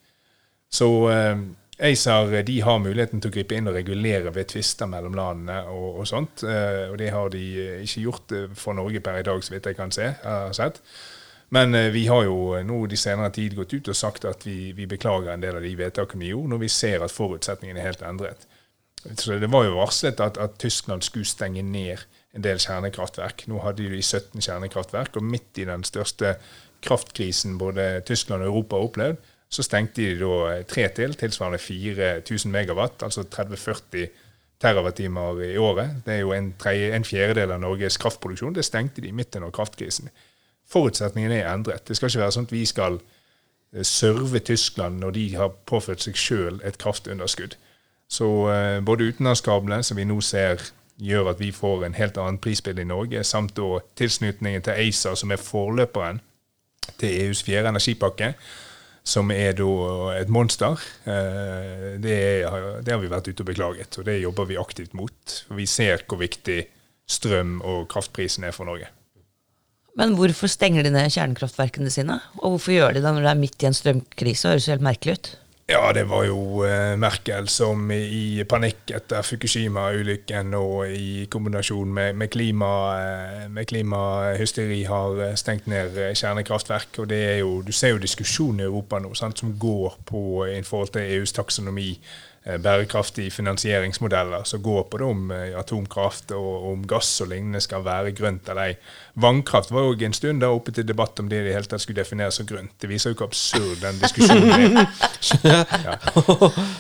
[0.71, 1.37] Så eh,
[1.79, 6.01] ACER de har muligheten til å gripe inn og regulere ved tvister mellom landene og,
[6.01, 6.43] og sånt.
[6.43, 9.55] Eh, og det har de eh, ikke gjort eh, for Norge per i dag, så
[9.55, 10.09] vidt jeg kan se.
[10.09, 10.81] Jeg har sett.
[11.55, 14.73] Men eh, vi har jo nå de senere tid gått ut og sagt at vi,
[14.77, 17.91] vi beklager en del av de vedtakene vi gjorde, når vi ser at forutsetningene er
[17.91, 18.49] helt endret.
[19.17, 22.05] Så Det var jo varslet at, at Tyskland skulle stenge ned
[22.37, 23.47] en del kjernekraftverk.
[23.49, 26.37] Nå hadde de 17 kjernekraftverk, og midt i den største
[26.85, 32.53] kraftkrisen både Tyskland og Europa har opplevd, så stengte de da tre til, tilsvarende 4000
[32.53, 34.11] megawatt, altså 30-40
[34.61, 36.03] terawattimer i året.
[36.05, 38.53] Det er jo en, tre, en fjerdedel av Norges kraftproduksjon.
[38.59, 40.11] Det stengte de midt under kraftkrisen.
[40.69, 41.87] Forutsetningene er endret.
[41.89, 46.05] Det skal ikke være sånn at vi skal eh, serve Tyskland når de har påført
[46.05, 47.57] seg sjøl et kraftunderskudd.
[48.09, 50.63] Så eh, både utenlandskablene, som vi nå ser
[50.99, 55.15] gjør at vi får en helt annen prisbilde i Norge, samt da tilknytningen til ACER,
[55.19, 56.23] som er forløperen
[56.99, 58.33] til EUs fjerde energipakke,
[59.09, 59.69] som er da
[60.19, 60.81] et monster.
[61.09, 64.97] Eh, det, er, det, har vi vært ute og beklaget, og det jobber vi aktivt
[64.99, 65.39] mot.
[65.55, 66.65] Vi ser hvor viktig
[67.09, 68.91] strøm- og kraftprisen er for Norge.
[69.99, 72.21] Men hvorfor stenger de ned kjernekraftverkene sine?
[72.39, 74.47] Og hvorfor gjør de det når det er midt i en strømkrise?
[74.47, 75.31] Det høres helt merkelig ut.
[75.69, 82.17] Ja, det var jo eh, Merkel som i panikk etter Fukushima-ulykken og i kombinasjon med,
[82.17, 87.03] med, klima, eh, med, klimahysteri har eh, stengt ned kjernekraftverk.
[87.03, 90.47] og det er jo, Du ser jo diskusjonen i Europa nå sant, som går på
[90.47, 91.91] i forhold til EUs taksonomi
[92.57, 97.85] bærekraftige finansieringsmodeller som går på det om eh, atomkraft og om gass og lignende skal
[97.85, 98.77] være grønt eller ei.
[99.21, 101.83] Vannkraft var jo en stund da oppe til debatt om det i det hele tatt
[101.83, 102.73] skulle defineres som grønt.
[102.81, 104.87] Det viser jo hvor absurd den diskusjonen er.
[105.49, 105.95] Ja.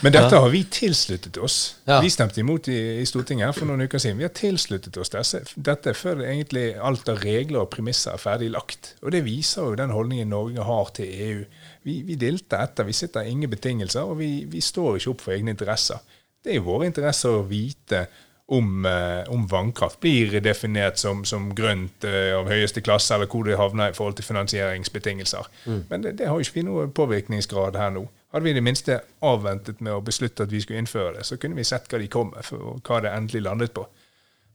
[0.02, 1.78] Men dette har vi tilsluttet oss.
[1.84, 4.18] Vi stemte imot i, i Stortinget for noen uker siden.
[4.20, 8.52] Vi har tilsluttet oss disse, dette før egentlig alt av regler og premisser er ferdig
[8.54, 8.94] lagt.
[9.02, 11.42] Og det viser jo den holdningen Norge har til EU
[11.82, 12.86] vi, vi dilter etter.
[12.88, 16.00] Vi sitter ingen betingelser, og vi, vi, står ikke opp for egne interesser.
[16.44, 18.06] Det er jo våre interesser å vite
[18.48, 23.44] om, eh, om vannkraft blir definert som, som grønt eh, av høyeste klasse, eller hvor
[23.44, 25.50] det havner i forhold til finansieringsbetingelser.
[25.66, 25.82] Mm.
[25.90, 28.06] Men det, det har jo ikke vi noe påvirkningsgrad her nå.
[28.32, 31.36] Hadde vi i det minste avventet med å beslutte at vi skulle innføre det, så
[31.40, 33.84] kunne vi sett hva de kom med, og hva det endelig landet på.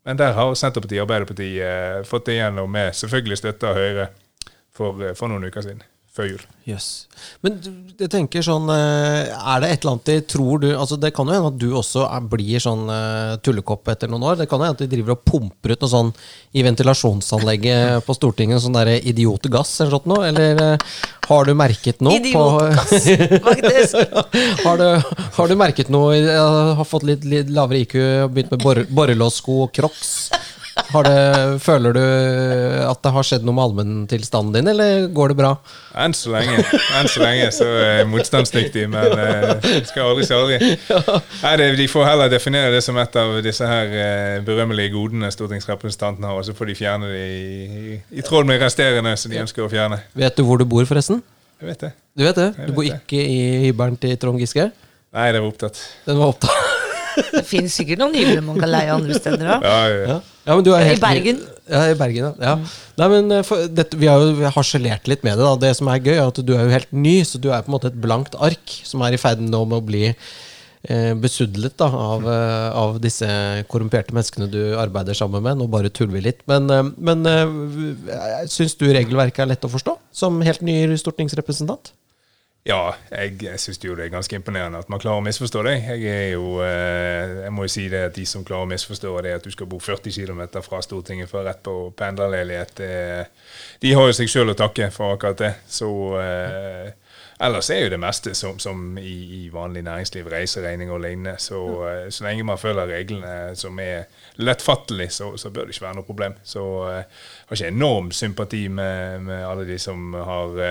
[0.03, 4.09] Men der har Senterpartiet og Arbeiderpartiet eh, fått det igjennom med selvfølgelig støtte av Høyre
[4.73, 6.41] for, for noen uker siden før jul.
[6.69, 7.07] Yes.
[7.43, 7.57] Men
[7.99, 11.27] jeg tenker sånn eh, Er det et eller annet de tror du altså Det kan
[11.27, 14.37] jo hende at du også er, blir sånn uh, tullekopp etter noen år.
[14.39, 16.13] Det kan jo hende at de driver og pumper ut noe sånn
[16.55, 20.29] i ventilasjonsanlegget på Stortinget, sånn derre idiotgass eller sånt noe?
[20.29, 23.09] Eller uh, har du merket noe Idiotgass,
[23.49, 24.15] faktisk.
[24.67, 26.19] har, du, har du merket noe
[26.77, 27.97] Har fått litt, litt lavere IQ,
[28.31, 30.13] begynt med borrelåssko og crocs?
[30.73, 32.01] Det, føler du
[32.87, 35.51] at det har skjedd noe med allmenntilstanden din, eller går det bra?
[36.01, 36.63] Enn så lenge.
[36.97, 40.71] Enn så lenge så er jeg motstandsdyktig, men uh, skal aldri si aldri.
[41.43, 45.29] Nei, det, de får heller definere det som et av disse her uh, berømmelige godene
[45.33, 49.33] stortingsrepresentantene har, og så får de fjerne det i, i, i tråd med resterende som
[49.33, 50.01] de ønsker å fjerne.
[50.17, 51.21] Vet du hvor du bor, forresten?
[51.61, 51.91] Jeg vet det.
[52.17, 52.49] Du vet det?
[52.67, 54.71] Du bor ikke i hybelen til Trond Giske?
[55.13, 55.83] Nei, den var opptatt.
[56.07, 56.81] Den var opptatt.
[57.37, 59.67] Det finnes sikkert noen hybler man kan leie andre steder òg.
[59.67, 60.21] Ja, ja, ja.
[60.45, 61.43] helt, I Bergen.
[61.69, 62.55] Ja, i Bergen, ja.
[62.59, 62.63] Mm.
[62.99, 65.45] Nei, men eh, for, dette, Vi har jo harselert litt med det.
[65.45, 67.63] da Det som er gøy, er at du er jo helt ny, så du er
[67.63, 71.77] på en måte et blankt ark som er i ferd med å bli eh, besudlet
[71.79, 73.29] da, av, eh, av, disse
[73.71, 75.61] korrumperte menneskene du arbeider sammen med.
[75.61, 76.43] Nå bare tuller vi litt.
[76.51, 77.23] Men, eh, men
[78.51, 81.95] syns du regelverket er lett å forstå som helt ny stortingsrepresentant?
[82.63, 85.73] Ja, jeg, jeg syns jo det er ganske imponerende at man klarer å misforstå det.
[85.83, 89.11] Jeg er jo, eh, jeg må jo si det at de som klarer å misforstå
[89.25, 92.79] det at du skal bo 40 km fra Stortinget for rett på pendlerleilighet,
[93.83, 95.51] de har jo seg sjøl å takke for akkurat det.
[95.67, 101.03] Så eh, ellers er jo det meste som, som i, i, vanlig næringsliv, reiseregning og
[101.03, 101.35] lignende.
[101.43, 101.59] Så,
[101.91, 104.07] eh, så lenge man følger reglene som er
[104.39, 106.39] lettfattelig, så, så, bør det ikke være noe problem.
[106.47, 107.05] Så jeg
[107.51, 110.61] har ikke enorm sympati med, med alle de som har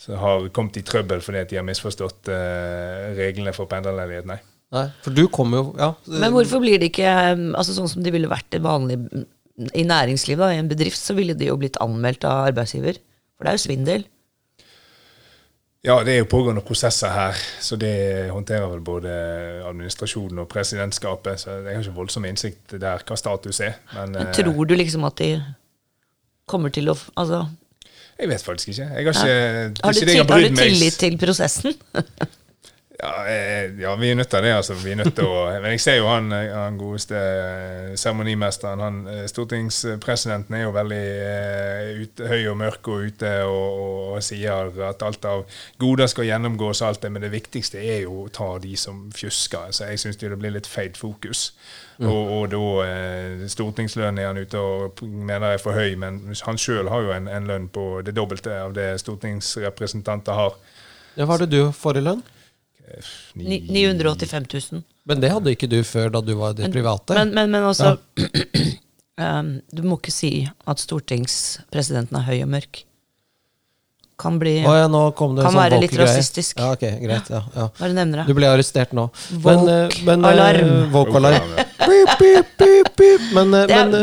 [0.00, 4.28] som har kommet i trøbbel fordi de har misforstått uh, reglene for pendlerleilighet.
[4.30, 4.40] Nei.
[4.70, 5.88] Nei, for du kommer jo ja.
[6.06, 9.00] Men hvorfor blir det ikke um, altså sånn som det ville vært vanlig
[9.76, 13.00] i næringslivet, da, i en bedrift, så ville de jo blitt anmeldt av arbeidsgiver?
[13.36, 14.06] For det er jo svindel.
[15.84, 19.12] Ja, det er jo pågående prosesser her, så det håndterer vel både
[19.64, 21.40] administrasjonen og presidentskapet.
[21.40, 23.78] Så jeg har ikke voldsom innsikt der hva status er.
[23.94, 25.30] Men, Men eh, tror du liksom at de
[26.50, 27.46] kommer til å Altså,
[28.20, 28.82] jeg vet faktisk ikke.
[28.82, 31.74] Jeg har ikke, har du, til, har du tillit til prosessen?
[33.00, 34.52] Ja, eh, ja, vi er nødt til det.
[34.54, 34.74] altså.
[34.74, 38.80] Vi er nødt til å, men jeg ser jo han, eh, han godeste eh, seremonimesteren.
[38.84, 38.98] han,
[39.30, 44.72] Stortingspresidenten er jo veldig uh, ut, høy og mørk og ute og, og, og sier
[44.90, 45.46] at alt av
[45.80, 49.72] goder skal gjennomgås, alt det, men det viktigste er jo å ta de som fjusker.
[49.72, 51.50] Så jeg syns det blir litt feid fokus.
[52.00, 56.60] Og, og da eh, stortingslønn er han ute og mener er for høy, men han
[56.60, 60.56] sjøl har jo en, en lønn på det dobbelte av det stortingsrepresentanter har.
[61.18, 62.22] Ja, Hva er det du får i lønn?
[63.38, 64.82] Ni- 985 000.
[65.06, 67.14] Men det hadde ikke du før da du var i det private.
[67.14, 67.92] Men, men, men også
[69.22, 70.32] um, Du må ikke si
[70.66, 72.82] at stortingspresidenten er høy og mørk.
[74.20, 76.58] Kan bli oh, ja, nå kom det Kan sånn være litt rasistisk.
[76.60, 77.26] Ja, ok, greit.
[77.32, 77.66] Ja, ja.
[77.78, 79.04] Bare nevner Du ble arrestert nå.
[79.40, 80.68] Woke men, eh, alarm.
[81.80, 81.96] Det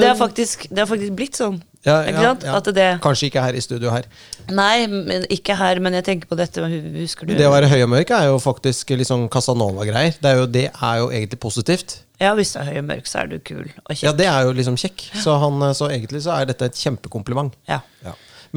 [0.02, 1.60] det, er faktisk, det er faktisk blitt sånn.
[1.86, 2.46] ja, ikke ja, sant?
[2.48, 2.56] ja.
[2.58, 4.08] At det, Kanskje ikke her i studio her.
[4.50, 6.66] nei, men ikke her, men jeg tenker på dette.
[6.98, 7.36] Husker du?
[7.38, 10.18] Det å være høy og mørk er jo faktisk litt sånn Casanova-greier.
[10.24, 12.00] Det, det er jo egentlig positivt.
[12.18, 14.48] Ja, hvis du er høy og mørk, så er du kul og Ja, det er
[14.48, 15.12] jo liksom kjekk.
[15.22, 17.54] Så, han, eh, så egentlig så er dette et kjempekompliment.
[17.70, 17.84] Ja.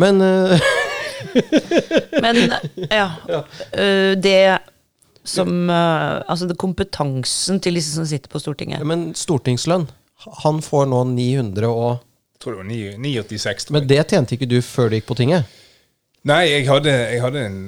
[0.01, 0.71] Men eh,
[2.25, 2.37] Men
[2.91, 3.07] ja.
[3.79, 4.59] øh, det
[5.25, 8.85] som øh, Altså det kompetansen til disse som sitter på Stortinget.
[8.87, 9.89] Men stortingslønn
[10.45, 13.65] Han får nå 900 og Jeg tror det var 9 986.
[13.65, 13.81] tror jeg.
[13.81, 15.45] Men det tjente ikke du før du gikk på tinget?
[16.29, 17.61] Nei, jeg hadde, jeg hadde en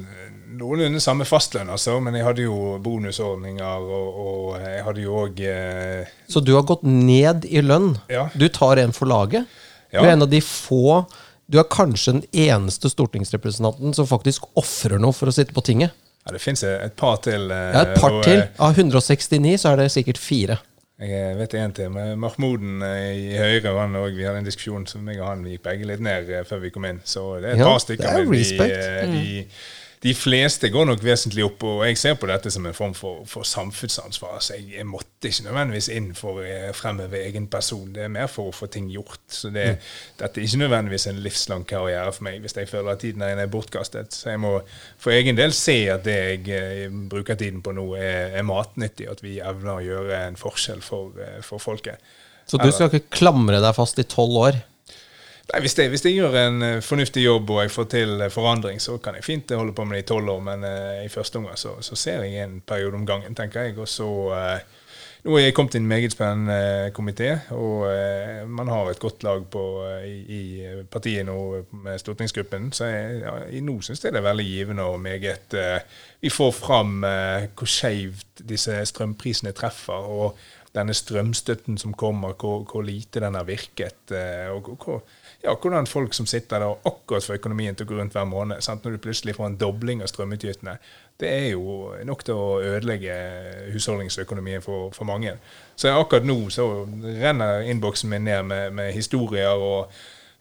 [0.59, 3.65] noenlunde samme fastlønn, altså, men jeg hadde jo bonusordninger,
[3.97, 7.95] og, og jeg hadde jo òg eh, Så du har gått ned i lønn.
[8.13, 8.27] Ja.
[8.37, 9.49] Du tar en for laget.
[9.89, 10.05] Du Ja.
[10.05, 11.03] er en av de få
[11.53, 15.93] Du er kanskje den eneste stortingsrepresentanten som faktisk ofrer noe for å sitte på tinget.
[16.25, 17.49] Ja, det fins et par til.
[17.51, 18.39] eh, Ja, et par og, til.
[18.41, 20.57] eh, Av 169 så er det sikkert fire.
[21.03, 21.89] Jeg vet en til.
[21.91, 25.43] med Mahmouden eh, i Høyre han og vi hadde en diskusjon som jeg og han
[25.43, 27.01] vi gikk begge litt ned eh, før vi kom inn.
[27.03, 28.03] Så det er et Ja, par stykker.
[28.03, 29.67] det er men de, respect.
[30.03, 33.21] De, fleste går nok vesentlig opp, og jeg ser på dette som en form for,
[33.29, 34.41] for samfunnsansvar.
[34.43, 37.93] Så jeg, jeg måtte ikke nødvendigvis inn for å eh, fremheve egen person.
[37.95, 39.21] Det er mer for å få ting gjort.
[39.31, 39.85] Så det, Mm.
[40.19, 43.47] dette er ikke nødvendigvis en livslang karriere for meg hvis jeg føler at tiden er
[43.47, 44.11] bortkastet.
[44.13, 44.57] Så jeg må
[44.99, 49.07] for egen del se at det jeg eh, bruker tiden på nå, er, er matnyttig,
[49.09, 52.03] at vi evner å gjøre en forskjell for, eh, for folket.
[52.45, 54.61] Så du skal ikke klamre deg fast i tolv år.
[55.51, 58.31] Nei, hvis jeg, hvis jeg gjør en eh, fornuftig jobb og jeg får til eh,
[58.31, 61.01] forandring, så kan jeg fint eh, holde på med det i tolv år, men uh,
[61.03, 63.75] i første omgang så, så ser jeg en periode om gangen, tenker jeg.
[63.77, 64.79] Og så uh,
[65.23, 69.23] Nå er jeg kommet i en meget spennende komité, og uh, man har et godt
[69.23, 69.61] lag på,
[70.03, 70.41] i, i
[70.91, 71.37] partiet nå
[71.85, 72.71] med stortingsgruppen.
[72.75, 75.55] Så jeg, ja, nå syns jeg det er veldig givende og meget
[76.19, 80.11] Vi får fram hvor skeivt disse strømprisene treffer.
[80.11, 80.35] og
[80.73, 84.11] denne strømstøtten som kommer, hvor, hvor lite den har virket.
[84.11, 85.03] eh, og hvor,
[85.43, 88.61] ja, hvordan folk som sitter der akkurat får økonomien til å gå rundt hver måned,
[88.61, 88.83] sant?
[88.83, 90.77] når du plutselig får en dobling av strømutgiftene,
[91.19, 93.13] det er jo nok til å ødelegge
[93.75, 95.37] husholdningsøkonomien for, for mange.
[95.75, 96.67] Så akkurat nå så
[97.21, 99.93] renner innboksen min ned med, med historier og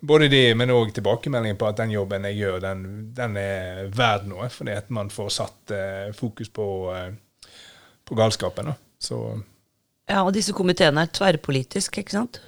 [0.02, 4.26] både de, men òg tilbakemeldingen på at den jobben jeg gjør, den, den er verd
[4.30, 4.48] noe.
[4.50, 6.66] Fordi at man får satt eh, fokus på,
[6.96, 7.52] eh,
[8.08, 8.72] på galskapen.
[8.72, 8.74] Da.
[8.98, 9.20] Så
[10.12, 12.42] Ja, og disse komiteene er tverrpolitiske, ikke sant?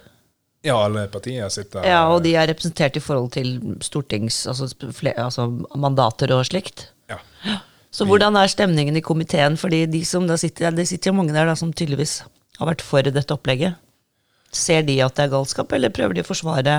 [0.65, 3.51] ja, alle partier sitter Ja, og de er representert i forhold til
[3.85, 4.43] stortings...
[4.49, 5.45] Altså, sp- fle- altså
[5.77, 6.87] mandater og slikt.
[7.11, 7.19] ja.
[7.95, 9.53] Så hvordan er stemningen i komiteen?
[9.55, 12.23] Fordi de som da sitter, det sitter jo mange der da, som tydeligvis
[12.57, 13.77] har vært for dette opplegget.
[14.51, 16.75] Ser de at det er galskap, eller prøver de å forsvare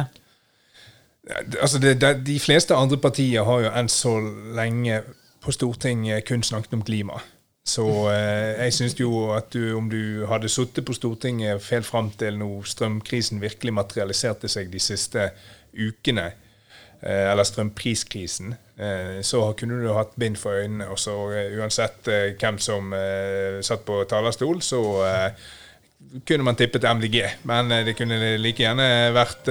[1.61, 4.13] Altså det, det, de fleste andre partier har jo enn så
[4.55, 5.01] lenge
[5.43, 7.19] på Stortinget kun snakket om klima.
[7.67, 12.13] Så eh, jeg syns jo at du, om du hadde sittet på Stortinget helt fram
[12.15, 15.25] til nå strømkrisen virkelig materialiserte seg de siste
[15.75, 16.29] ukene,
[17.01, 20.87] eh, eller strømpriskrisen, eh, så kunne du hatt bind for øynene.
[20.95, 24.83] Og så eh, uansett eh, hvem som eh, satt på talerstol, så
[26.23, 27.19] kunne man tippet MDG.
[27.51, 29.51] Men det kunne like gjerne vært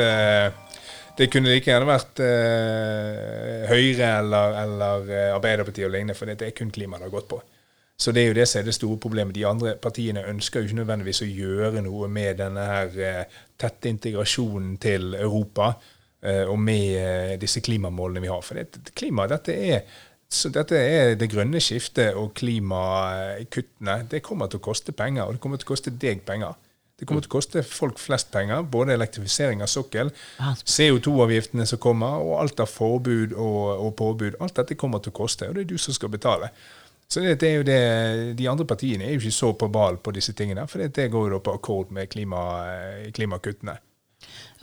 [1.16, 2.22] det kunne like gjerne vært
[3.70, 7.42] Høyre eller, eller Arbeiderpartiet og lignende, for det er kun klima det har gått på.
[7.98, 9.36] Så det er jo det som er det store problemet.
[9.36, 13.90] De andre partiene ønsker jo ikke nødvendigvis å gjøre noe med denne her eh, tette
[13.90, 15.70] integrasjonen til Europa
[16.20, 18.44] eh, og med eh, disse klimamålene vi har.
[18.44, 19.88] For det, klima, dette er,
[20.28, 24.02] så dette er det grønne skiftet og klimakuttene.
[24.12, 26.60] Det kommer til å koste penger, og det kommer til å koste deg penger.
[27.00, 32.24] Det kommer til å koste folk flest penger, både elektrifisering av sokkel, CO2-avgiftene som kommer,
[32.24, 34.38] og alt av forbud og, og påbud.
[34.44, 36.52] Alt dette kommer til å koste, og det er du som skal betale.
[37.08, 37.82] Så det, det er jo det,
[38.40, 41.12] De andre partiene er jo ikke så på ball på disse tingene, for det, det
[41.14, 42.42] går jo da på akkord med klima,
[43.14, 43.78] klimakuttene.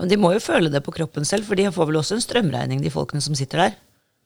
[0.01, 2.25] Men de må jo føle det på kroppen selv, for de får vel også en
[2.25, 3.81] strømregning, de folkene som sitter der?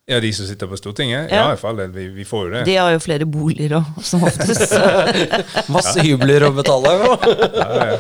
[0.07, 1.33] Ja, de som sitter på Stortinget?
[1.33, 2.61] Ja, ja i fall, vi, vi, får jo det.
[2.69, 4.77] De har jo flere boliger òg, som oftest.
[5.75, 6.93] Masse hybler å betale.
[7.59, 7.97] ja, ja.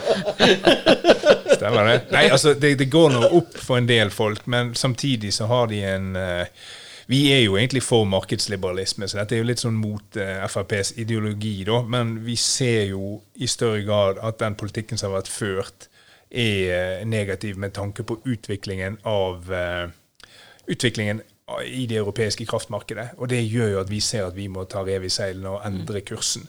[1.56, 1.96] Stemmer det.
[2.14, 5.66] Nei, altså, det, det går nå opp for en del folk, men samtidig så har
[5.72, 6.68] de en uh,
[7.06, 10.96] vi er jo egentlig for markedsliberalisme, så dette er jo litt sånn mot uh, FrPs
[11.02, 11.82] ideologi, da.
[11.86, 15.88] Men vi ser jo i større grad at den politikken som har vært ført,
[16.30, 19.46] er uh, negativ med tanke på utviklingen av
[20.66, 21.22] utviklingen
[21.62, 23.12] i det europeiske kraftmarkedet.
[23.22, 25.62] Og det gjør jo at vi ser at vi må ta rev i seilene og
[25.68, 26.48] endre kursen.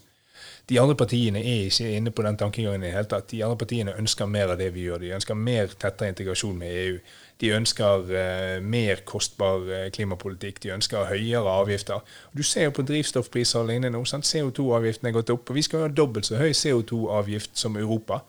[0.68, 3.30] De andre partiene er ikke inne på den tankegangen i det hele tatt.
[3.32, 5.00] De andre partiene ønsker mer av det vi gjør.
[5.00, 6.98] De ønsker mer tettere integrasjon med EU.
[7.42, 10.62] De ønsker uh, mer kostbar uh, klimapolitikk.
[10.64, 12.02] De ønsker høyere avgifter.
[12.34, 14.04] Du ser jo på drivstoffpriser og lignende nå.
[14.06, 15.50] CO2-avgiften er gått opp.
[15.50, 18.24] og Vi skal ha dobbelt så høy CO2-avgift som Europa.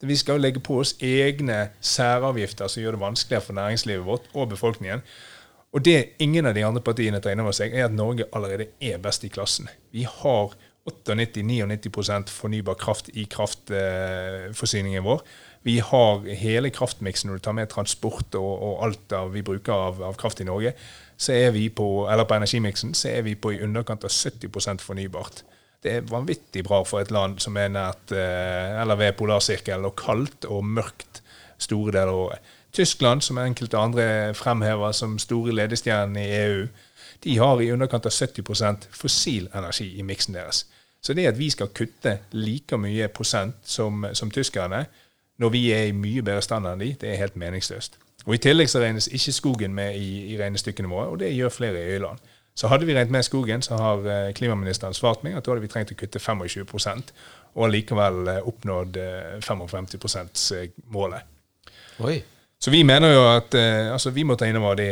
[0.00, 4.28] Vi skal jo legge på oss egne særavgifter som gjør det vanskeligere for næringslivet vårt
[4.34, 5.02] og befolkningen.
[5.72, 8.70] Og det ingen av de andre partiene tar inn over seg, er at Norge allerede
[8.80, 9.68] er best i klassen.
[9.92, 10.54] Vi har
[10.86, 15.24] 98-99% fornybar kraft i kraftforsyningen vår.
[15.66, 20.00] Vi har hele kraftmiksen når du tar med transport og, og alt vi bruker av,
[20.12, 20.76] av, kraft i Norge.
[21.18, 24.84] Så er vi på, eller på energimiksen så er vi på i underkant av 70%
[24.84, 25.42] fornybart.
[25.82, 29.96] Det er vanvittig bra for et land som er nært eh, eller ved polarsirkelen og
[29.98, 31.20] kaldt og mørkt
[31.58, 32.52] store deler av året.
[32.76, 36.66] Tyskland, som enkelte andre fremhever som store ledestjerner i EU,
[37.24, 40.66] de har i underkant av 70% fossil energi i miksen deres.
[41.00, 44.84] Så det at vi skal kutte like mye prosent som, som tyskerne,
[45.38, 47.98] når vi er i mye bedre standard enn de, det er helt meningsløst.
[48.26, 51.52] Og I tillegg så regnes ikke skogen med i, i regnestykkene våre, og det gjør
[51.54, 52.22] flere i EU-land.
[52.56, 55.64] Så hadde vi regnet med skogen, så har eh, klimaministeren svart meg at da hadde
[55.66, 56.64] vi trengt å kutte 25
[57.56, 58.96] og likevel eh, oppnådd
[59.44, 61.28] 55 eh, %-målet.
[62.00, 62.16] Oi.
[62.58, 63.52] Så vi mener jo at
[63.92, 64.88] altså vi må ta inn over det.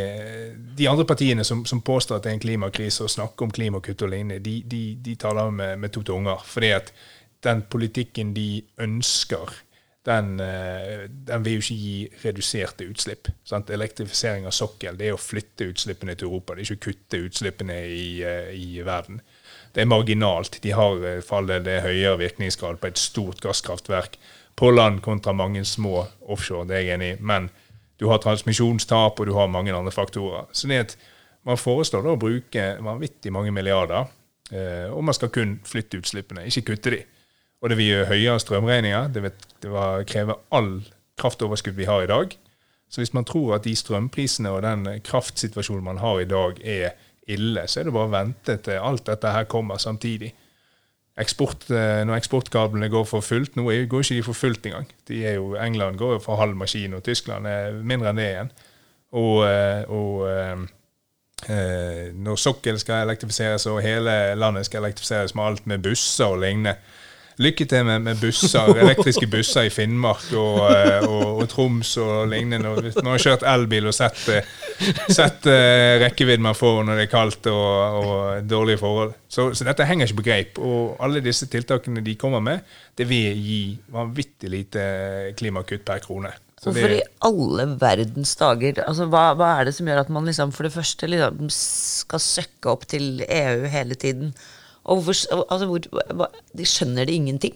[0.77, 4.05] De andre partiene som, som, påstår at det er en klimakrise og snakker om klimakutt
[4.05, 6.45] og lignende, de, de, de taler med, med, to tunger.
[6.45, 6.93] Fordi at
[7.45, 9.57] den politikken de ønsker,
[10.05, 13.31] den, eh, den vil jo ikke gi reduserte utslipp.
[13.45, 13.71] Sant?
[13.73, 17.21] Elektrifisering av sokkel det er å flytte utslippene til Europa, det er ikke å kutte
[17.25, 19.23] utslippene i, eh, i verden.
[19.73, 20.61] Det er marginalt.
[20.61, 24.19] De har eh, fallet det høyere virkningsgrad på et stort gasskraftverk
[24.57, 27.23] på land kontra mange små offshore, det er jeg enig i.
[27.23, 27.49] Men
[27.99, 30.47] du har transmisjonstap, og du har mange andre faktorer.
[30.53, 30.97] Så det at
[31.45, 34.07] man foreslår da å bruke vanvittig mange milliarder,
[34.93, 37.01] og man skal kun flytte utslippene, ikke kutte de.
[37.65, 39.09] Og det vil gi høyere strømregninger.
[39.15, 39.33] Det vil,
[39.65, 40.75] det vil kreve all
[41.17, 42.37] kraftoverskudd vi har i dag.
[42.93, 46.91] Så hvis man tror at de strømprisene og den kraftsituasjonen man har i dag, er
[47.27, 50.35] ille, så er det bare å vente til alt dette her kommer samtidig
[51.17, 53.57] eksport, eh, når eksportkablene går for fullt.
[53.57, 54.87] Nå går ikke de for fullt engang.
[55.09, 58.29] De er jo, England går jo for halv maskin, og Tyskland er mindre enn det
[58.31, 58.51] igjen.
[59.15, 65.67] Og, eh, og eh, når sokkel skal elektrifiseres og hele landet skal elektrifiseres med alt
[65.67, 66.77] med busser og lignende,
[67.43, 72.29] Lykke til med, med busser, elektriske busser i Finnmark og, eh, og, og Troms og
[72.31, 72.71] lignende.
[72.71, 74.47] Og man har kjørt elbil og sett, eh,
[75.11, 79.17] sett uh, rekkevidden man får når det er kaldt og, og dårlige forhold.
[79.27, 80.63] Så, så, dette henger ikke på greip.
[80.63, 82.63] Og alle disse tiltakene de kommer med,
[82.95, 83.61] det vil gi
[83.95, 84.89] vanvittig lite
[85.39, 86.31] klimakutt per krone.
[86.65, 90.53] Hvorfor i alle verdens dager altså, hva, hva, er det som gjør at man liksom,
[90.55, 94.33] for det første liksom, skal søkke opp til EU hele tiden?
[94.85, 95.17] Og hvor,
[95.51, 97.55] altså, hvor, de skjønner det ingenting.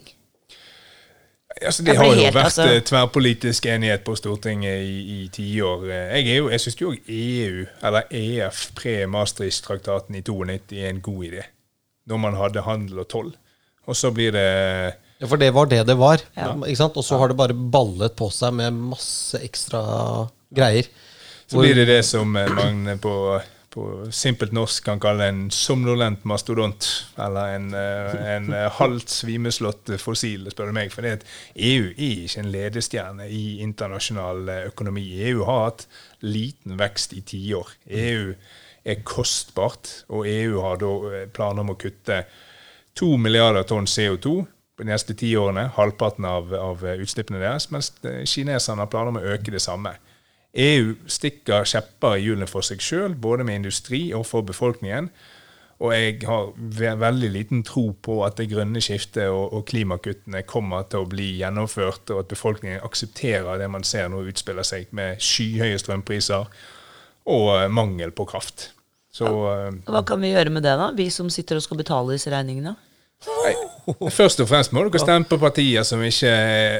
[1.61, 5.85] Altså, det har jo helt, vært altså, eh, tverrpolitisk enighet på Stortinget i tiår.
[5.89, 11.23] Jeg, er jo, jeg syns jo EU, eller EF, pre-Maastricht-traktaten i 92, er en god
[11.31, 11.45] idé.
[12.09, 13.31] Når man hadde handel og toll.
[13.89, 14.47] Og så blir det
[15.19, 16.21] Ja, for det var det det var.
[16.37, 16.53] Ja.
[16.53, 19.81] Og så har det bare ballet på seg med masse ekstra
[20.55, 20.87] greier.
[21.49, 23.13] Så blir det det som man på
[23.69, 26.87] på simpelt norsk kan kalle en somnolent mastodont.
[27.17, 30.93] Eller en, eh, en eh, halvt svimeslått fossil, spør du meg.
[30.93, 35.05] For det at EU er ikke en ledestjerne i internasjonal eh, økonomi.
[35.29, 35.87] EU har hatt
[36.25, 37.75] liten vekst i tiår.
[38.01, 38.33] EU
[38.89, 42.23] er kostbart, og EU har da planer om å kutte
[42.97, 44.39] to milliarder tonn CO2
[44.79, 49.19] på de neste ti årene, halvparten av, av utslippene deres, mens kineserne har planer om
[49.19, 49.91] å øke det samme.
[50.57, 55.11] EU stikker kjepper i hjulene for seg sjøl, både med industri og for befolkningen.
[55.79, 60.41] Og jeg har ve veldig liten tro på at det grønne skiftet og, og klimakuttene
[60.47, 64.89] kommer til å bli gjennomført, og at befolkningen aksepterer det man ser nå utspiller seg,
[64.91, 66.51] med skyhøye strømpriser
[67.29, 68.73] og eh, mangel på kraft.
[69.13, 69.71] Så ja.
[69.87, 70.91] Hva kan vi gjøre med det, da?
[70.97, 72.75] Vi som sitter og skal betale disse regningene?
[73.27, 73.51] Nei.
[74.15, 76.29] Først og fremst må dere stemme på partier som ikke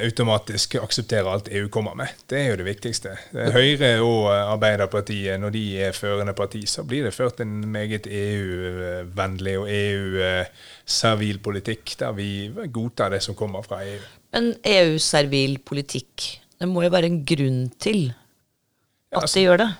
[0.06, 2.14] automatisk aksepterer alt EU kommer med.
[2.30, 3.12] Det er jo det viktigste.
[3.34, 9.58] Høyre og Arbeiderpartiet, når de er førende parti, så blir det ført en meget EU-vennlig
[9.60, 12.30] og EU-servil politikk, der vi
[12.72, 14.00] godtar det som kommer fra EU.
[14.32, 18.14] Men EU-servil politikk, det må jo være en grunn til
[19.12, 19.70] at altså- de gjør det?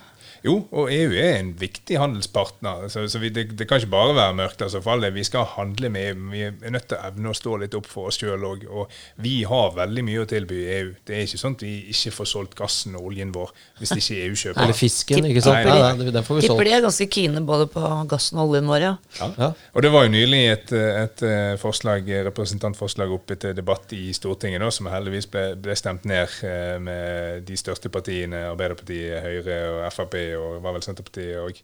[0.41, 2.87] Jo, og EU er en viktig handelspartner.
[2.89, 4.61] Så, så vi, det, det, kan ikke bare være mørkt.
[4.65, 5.11] altså for alle.
[5.13, 6.29] Vi skal handle med EU.
[6.31, 8.65] Vi er nødt til å evne å stå litt opp for oss sjøl òg.
[8.65, 8.89] Og
[9.21, 10.93] vi har veldig mye å tilby EU.
[11.05, 14.17] Det er ikke sånn at vi ikke får solgt gassen og oljen vår hvis ikke
[14.25, 15.61] EU kjøper Eller fisken, ikke sant?
[15.65, 18.51] Nei, Nei, nei, den får vi Tipper de er ganske kine både på gassen og
[18.51, 18.91] oljen vår, ja.
[19.21, 19.51] Ja.
[19.75, 24.61] Og det var jo nylig et, et eh, forslag, representantforslag oppe til debatt i Stortinget,
[24.63, 29.85] da, som heldigvis ble, ble stemt ned eh, med de største partiene, Arbeiderpartiet, Høyre og
[29.95, 31.59] Frp og var vel Senterpartiet og,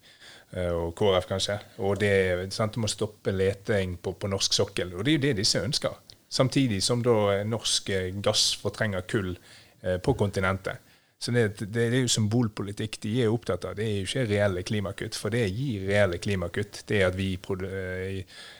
[0.77, 1.59] og KrF, kanskje.
[1.85, 2.11] Og det
[2.55, 4.95] sant, om å stoppe leting på, på norsk sokkel.
[4.95, 5.95] Og det er jo det disse ønsker.
[6.29, 7.93] Samtidig som da norsk
[8.23, 10.83] gass fortrenger kull eh, på kontinentet.
[11.17, 13.77] Så det, det, det, er jo symbolpolitikk de er opptatt av.
[13.77, 16.83] Det er jo ikke reelle klimakutt, for det gir reelle klimakutt.
[16.89, 17.31] Det at vi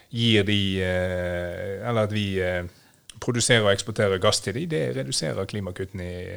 [0.10, 2.26] gir de Eller at vi
[3.24, 5.40] produserer og eksporterer gass til de, det reduserer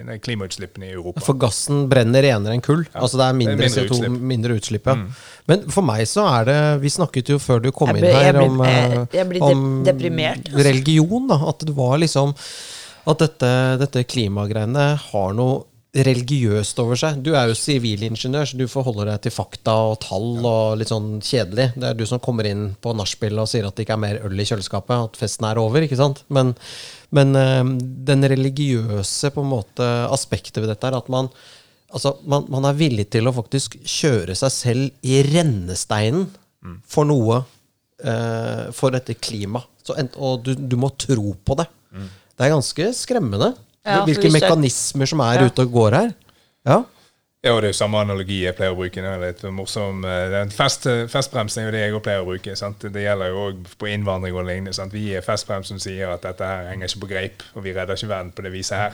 [0.07, 1.21] nei, klimautslippene i Europa.
[1.25, 2.85] For gassen brenner renere enn kull.
[2.89, 4.21] Ja, altså det er mindre, det er mindre CO2, utslipp.
[4.33, 4.87] mindre utslipp.
[4.87, 4.95] Ja.
[4.95, 5.07] Mm.
[5.51, 8.13] Men for meg så er det Vi snakket jo før du kom Jeg inn ble-
[8.15, 10.65] jeg her om, jeg- eh, jeg blir de- om deprimert, altså.
[10.65, 11.27] religion.
[11.29, 12.35] da At det var liksom
[13.07, 17.19] At dette, dette klimagreiene har noe religiøst over seg.
[17.25, 21.17] Du er jo sivilingeniør, så du forholder deg til fakta og tall og litt sånn
[21.19, 21.73] kjedelig.
[21.75, 24.21] Det er du som kommer inn på nachspiel og sier at det ikke er mer
[24.27, 26.23] øl i kjøleskapet, at festen er over, ikke sant?
[26.31, 26.53] Men,
[27.17, 27.73] men eh,
[28.11, 31.33] den religiøse på en måte aspektet ved dette er at man
[31.91, 36.29] Altså, man, man er villig til å faktisk kjøre seg selv i rennesteinen
[36.87, 37.41] for noe
[37.99, 39.67] eh, For dette klimaet.
[40.15, 41.67] Og du, du må tro på det.
[42.39, 43.49] Det er ganske skremmende
[43.87, 45.47] Ja, hvilke hvis mekanismer som er Ja.
[45.47, 46.11] ute og går her.
[46.67, 46.83] Ja.
[47.43, 49.01] Ja, og det er jo samme analogi jeg pleier å bruke.
[49.01, 50.05] Det er litt morsom.
[50.05, 52.55] eh, Fest, festbremsen er jo det jeg pleier å bruke.
[52.57, 52.81] Sant?
[52.81, 54.75] Det gjelder jo òg på innvandring og lignende.
[54.75, 54.93] Sant?
[54.93, 57.97] Vi er festbrems som sier at dette her henger ikke på greip, og vi redder
[57.97, 58.93] ikke verden på det viset her.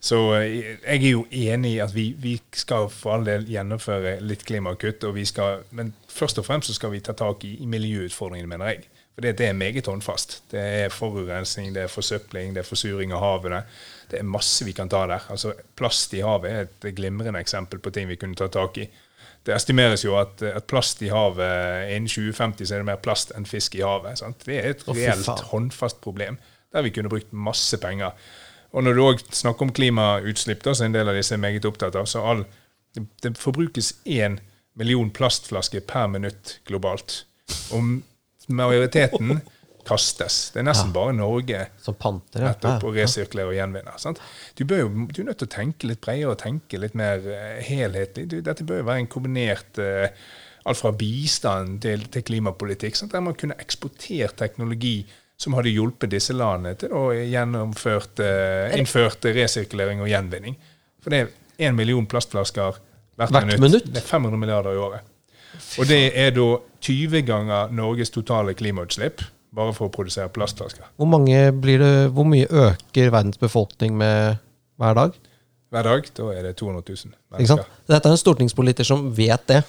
[0.00, 4.20] Så eh, jeg er jo enig i at vi, vi skal for all del gjennomføre
[4.22, 7.56] litt klimakutt, og vi skal, men først og fremst så skal vi ta tak i,
[7.60, 8.84] i miljøutfordringene, mener jeg.
[9.16, 10.42] For det, det er meget håndfast.
[10.50, 13.62] Det er forurensning, det er forsøpling, det er forsuring av havene.
[14.14, 15.26] Det er masse vi kan ta der.
[15.34, 18.86] Altså, plast i havet er et glimrende eksempel på ting vi kunne ta tak i.
[19.44, 23.34] Det estimeres jo at, at plast i havet innen 2050 så er det mer plast
[23.36, 24.22] enn fisk i havet.
[24.22, 24.46] Sant?
[24.46, 26.38] Det er et reelt håndfast problem
[26.74, 28.14] der vi kunne brukt masse penger.
[28.74, 31.66] Og når du òg snakker om klimautslipp, da, som en del av disse er meget
[31.68, 32.42] opptatt av, så all,
[32.96, 34.40] det, det forbrukes én
[34.74, 37.20] million plastflasker per minutt globalt.
[37.76, 38.00] Og
[38.50, 39.38] majoriteten
[39.86, 40.50] kastes.
[40.54, 42.40] Det er nesten bare Norge Som panter.
[42.40, 42.52] ja.
[42.52, 43.94] nettopp å resirkulere og gjenvinne.
[44.00, 44.20] Sant?
[44.58, 47.24] Du, bør jo, du er nødt til å tenke litt bredere og tenke litt mer
[47.28, 48.26] eh, helhetlig.
[48.32, 50.08] Du, dette bør jo være en kombinert uh,
[50.64, 52.96] alt fra bistand til, til klimapolitikk.
[52.96, 53.12] Sant?
[53.12, 55.02] Der man kunne eksportert teknologi
[55.40, 60.54] som hadde hjulpet disse landene til å gjennomføre eh, innført resirkulering og gjenvinning.
[61.02, 62.78] For det er én million plastflasker
[63.18, 63.60] hvert, Hvert minutt.
[63.62, 63.90] minutt?
[63.90, 65.10] Det er 500 milliarder i året.
[65.78, 66.46] Og det er da
[66.82, 69.22] 20 ganger Norges totale klimautslipp
[69.54, 70.88] bare for å produsere plastflasker.
[70.98, 74.40] Hvor, det, hvor mye øker verdens befolkning med
[74.82, 75.16] hver dag?
[75.74, 77.70] Hver dag da er det 200 000 Ikke mennesker.
[77.90, 79.62] Dette er en stortingspolitiker som vet det.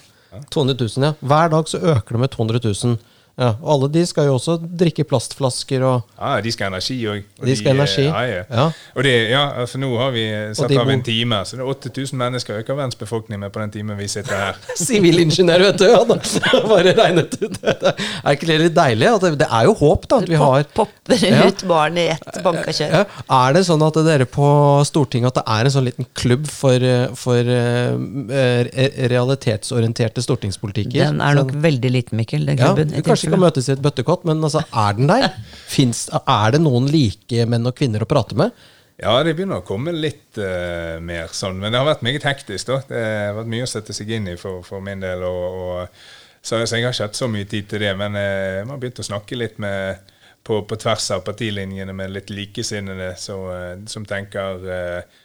[0.52, 1.12] 200 000, ja.
[1.20, 2.98] Hver dag så øker det med 200 000.
[3.36, 6.94] Ja, og alle de skal jo også drikke plastflasker og Ja, de skal ha energi
[7.04, 7.24] òg.
[7.44, 8.04] De skal ha energi.
[8.06, 8.44] Ja, ja.
[8.48, 8.62] Ja.
[8.96, 10.22] Og det, ja, for nå har vi
[10.56, 13.74] satt av en time, så det er 8000 mennesker øker verdens befolkning med på den
[13.74, 14.62] timen vi sitter her.
[14.80, 15.84] Sivilingeniør, vet du.
[15.92, 16.00] Ja.
[16.72, 17.58] Bare regnet ut.
[17.60, 19.10] Det er ikke det litt deilig?
[19.18, 20.22] At det, det er jo håp, da.
[20.24, 21.44] At vi har Popper Ja.
[21.46, 22.96] ut barn i ett banka kjør.
[23.02, 23.04] ja.
[23.36, 24.48] Er det sånn at dere på
[24.88, 26.80] Stortinget At det er en sånn liten klubb for,
[27.20, 31.04] for eh, realitetsorienterte stortingspolitikere?
[31.12, 32.46] Den er nok Sånn- veldig liten, Mikkel.
[32.48, 32.90] Den Ja, klubben.
[32.96, 35.28] du kanskje kan møtes i et bøttekott, men altså, er den der?
[35.70, 38.66] Finns, er det noen like menn og kvinner å prate med?
[38.96, 41.58] Ja, det begynner å komme litt uh, mer sånn.
[41.60, 42.70] Men det har vært meget hektisk.
[42.70, 42.78] da.
[42.88, 45.26] Det har vært mye å sette seg inn i for, for min del.
[45.28, 46.06] Og, og,
[46.40, 47.92] så, så jeg har ikke hatt så mye tid til det.
[48.00, 50.00] Men uh, man har begynt å snakke litt med,
[50.46, 55.22] på, på tvers av partilinjene med litt likesinnede så, eh, som tenker eh,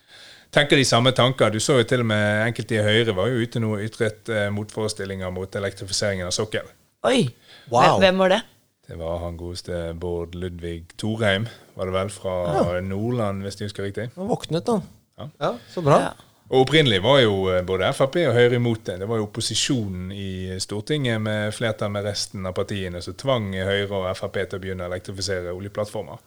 [0.52, 1.54] tenker de samme tanker.
[1.54, 4.32] Du så jo til og med enkelte i Høyre var jo ute nå og ytret
[4.34, 6.74] eh, motforestillinger mot elektrifiseringen av sokkelen.
[7.08, 7.24] Oi!
[7.72, 7.82] Wow.
[7.82, 8.42] Hvem, hvem var det?
[8.88, 11.46] Det var han godeste Bård Ludvig Thorheim,
[11.78, 14.10] var det vel, fra Nordland, hvis jeg husker riktig.
[14.18, 14.82] Han våknet, da.
[15.22, 15.28] Ja.
[15.40, 16.00] Ja, så bra.
[16.10, 16.32] Ja.
[16.52, 18.98] Og Opprinnelig var jo eh, både Frp og Høyre imot det.
[19.00, 24.02] Det var jo opposisjonen i Stortinget med flertall med resten av partiene som tvang Høyre
[24.02, 26.20] og Frp til å begynne å elektrifisere oljeplattformer.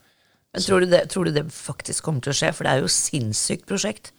[0.55, 2.53] Men tror du, det, tror du det faktisk kommer til å skje?
[2.55, 4.13] For det er jo sinnssykt prosjekt.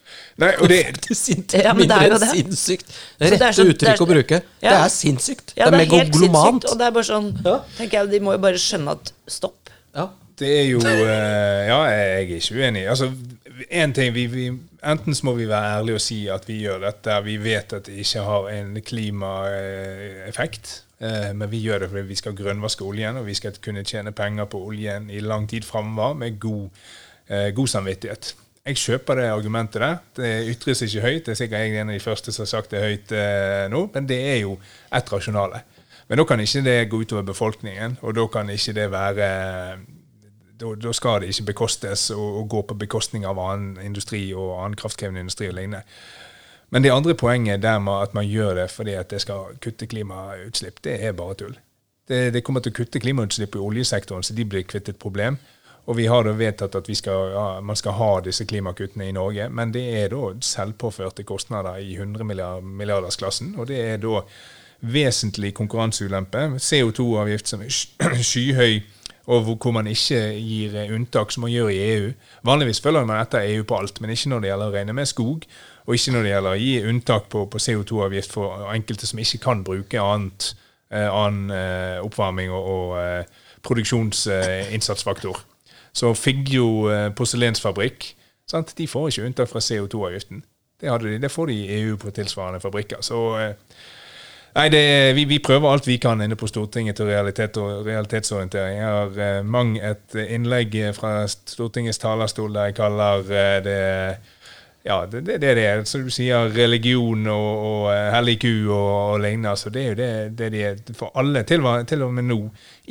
[0.43, 2.29] Nei, og det, Det er sint, Ja, men det er jo det.
[2.33, 2.91] sinnssykt.
[2.91, 4.41] Det er rette så- det er uttrykk å bruke.
[4.59, 4.69] Ja.
[4.73, 5.53] Det er sinnssykt.
[5.55, 6.67] Ja, det er helt megalomant.
[6.67, 7.55] Og det er bare sånn Ja.
[7.77, 9.71] tenker jeg, De må jo bare skjønne at stopp.
[9.95, 10.09] Ja.
[10.37, 10.89] det er jo uh,
[11.71, 12.83] Ja, jeg er ikke uenig.
[12.91, 13.07] Altså,
[13.71, 14.49] en ting, vi, vi,
[14.85, 17.23] Enten så må vi være ærlige og si at vi gjør dette.
[17.25, 20.81] Vi vet at det ikke har en klimaeffekt.
[20.99, 24.15] Eh, men vi gjør det fordi vi skal grønnvaske oljen, og vi skal kunne tjene
[24.15, 26.69] penger på oljen i lang tid framover med god,
[27.27, 28.35] eh, god samvittighet.
[28.65, 29.97] Jeg kjøper det argumentet der.
[30.15, 31.25] Det ytres ikke høyt.
[31.25, 33.89] Det er sikkert jeg en av de første som har sagt det høyt eh, nå,
[33.93, 34.55] men det er jo
[34.93, 35.61] ett rasjonale.
[36.07, 39.29] Men da kan ikke det gå utover befolkningen, og da kan ikke det være
[40.59, 44.77] da, da skal det ikke bekostes og gå på bekostning av annen industri og annen
[44.79, 45.83] kraftkrevende industri og lignende.
[46.69, 49.87] Men det andre poenget der med at man gjør det fordi at det skal kutte
[49.87, 51.59] klimautslipp, det er bare tull.
[52.07, 55.37] Det, det kommer til å kutte klimautslipp i oljesektoren, så de blir kvitt et problem.
[55.85, 59.49] Og vi har da vedtatt at skal, ja, man skal ha disse klimakuttene i Norge,
[59.53, 64.23] men det er da selvpåførte kostnader i 100 milliard, milliardersklassen, og det er da
[64.81, 66.57] vesentlig konkurranseulempe.
[66.57, 67.73] CO2-avgift som er
[68.31, 68.81] skyhøy,
[69.25, 72.09] og hvor, man ikke gir unntak, som man gjør i EU.
[72.45, 75.09] Vanligvis følger man etter EU på alt, men ikke når det gjelder å regne med
[75.09, 75.47] skog,
[75.85, 79.41] og ikke når det gjelder å gi unntak på, på CO2-avgift for enkelte som ikke
[79.43, 80.51] kan bruke annet,
[80.91, 85.41] eh, annen eh, oppvarming og, og eh, produksjonsinnsatsfaktor.
[85.95, 88.09] Så Figgjo porselensfabrikk
[88.49, 88.73] sant?
[88.77, 90.43] de får ikke unntak fra CO2-avgiften.
[90.81, 92.99] Det, de, det får de i EU på tilsvarende fabrikker.
[93.05, 93.21] Så
[94.55, 98.77] Nei, det, vi, vi prøver alt vi kan inne på Stortinget til realitet og realitetsorientering.
[98.77, 103.81] Jeg har eh, mang et innlegg fra Stortingets talerstol der jeg kaller eh, det
[104.85, 105.87] ja, det, det, det er det.
[105.89, 109.49] Som du sier, religion og, og eh, hellig ku og, og lignende.
[109.55, 111.41] Altså, det er jo det, det de er for alle.
[111.43, 112.37] Til, til og med nå,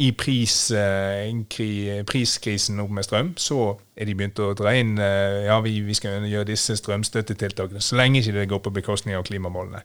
[0.03, 1.71] i pris, eh, kri,
[2.11, 5.95] priskrisen opp med strøm, så er de begynt å dra inn eh, Ja, vi, vi
[5.95, 9.85] skal gjøre disse strømstøttetiltakene, så lenge ikke det går på bekostning av klimamålene.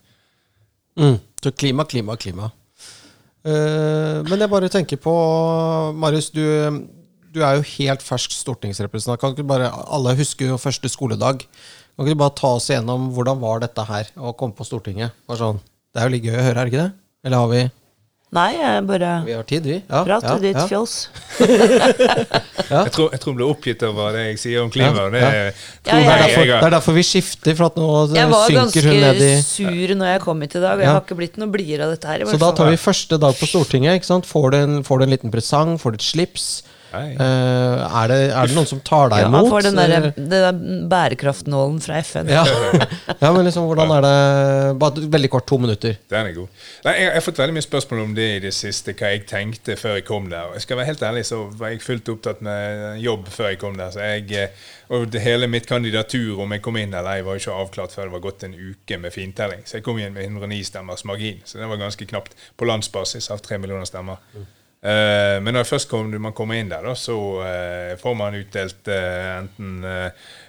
[1.00, 1.20] Mm.
[1.44, 2.50] Så klima, klima, klima.
[3.46, 5.14] Uh, men jeg bare tenker på
[5.96, 6.44] Marius, du,
[7.32, 9.22] du er jo helt fersk stortingsrepresentant.
[9.22, 11.46] Kan ikke bare, Alle husker jo første skoledag.
[12.00, 15.12] Kan ikke du bare ta oss igjennom hvordan var dette her å komme på Stortinget?
[15.28, 15.58] Bare sånn,
[15.92, 16.92] det er jo litt gøy å høre, er det ikke det?
[17.28, 17.64] Eller har vi,
[18.30, 19.76] Nei, jeg bare vi har tid, vi?
[19.90, 20.68] Ja, Prat, ja, ditt ja.
[20.70, 21.10] fjols.
[22.70, 22.84] Ja.
[22.86, 24.92] Jeg, tror, jeg tror hun ble oppgitt over det jeg sier om klima.
[24.94, 25.30] Ja, Det, ja.
[25.32, 28.20] er- er, derfor, det er derfor vi skifter, for at nå synker hun ned i
[28.20, 30.94] Jeg var ganske sur når jeg kom hit i dag, og jeg Ja.
[30.94, 32.26] har ikke blitt noe blidere av dette her.
[32.30, 33.98] Så da tar vi første dag på Stortinget.
[33.98, 34.30] ikke sant?
[34.30, 36.46] Får du en, får du en liten presang, får du et slips.
[36.90, 39.46] Eh, er, det, er det noen som tar deg ja, imot?
[39.46, 42.32] Han får den der, den der bærekraftnålen fra FN.
[42.34, 42.42] Ja.
[43.22, 44.16] ja, men liksom, hvordan er det
[44.82, 46.00] Bare veldig kort, to minutter.
[46.10, 46.66] Den er god.
[46.88, 49.26] Nei, jeg, jeg har fått veldig mye spørsmål om det i det siste, hva jeg
[49.30, 50.54] tenkte før jeg kom der.
[50.58, 53.80] Jeg skal være helt ærlig, så var jeg fullt opptatt med jobb før jeg kom
[53.80, 53.94] der.
[53.94, 57.38] Så jeg, eh, og det hele mitt kandidatur, om jeg kom inn eller ei, var
[57.38, 59.66] ikke avklart før det var gått en uke med fintelling.
[59.70, 63.30] Så jeg kom inn med 109 stemmers margin, så det var ganske knapt på landsbasis
[63.34, 64.24] av tre millioner stemmer.
[64.80, 68.88] Eh, men når først kom, man kommer inn der, da, så uh, får man utdelt
[68.88, 69.82] uh, enten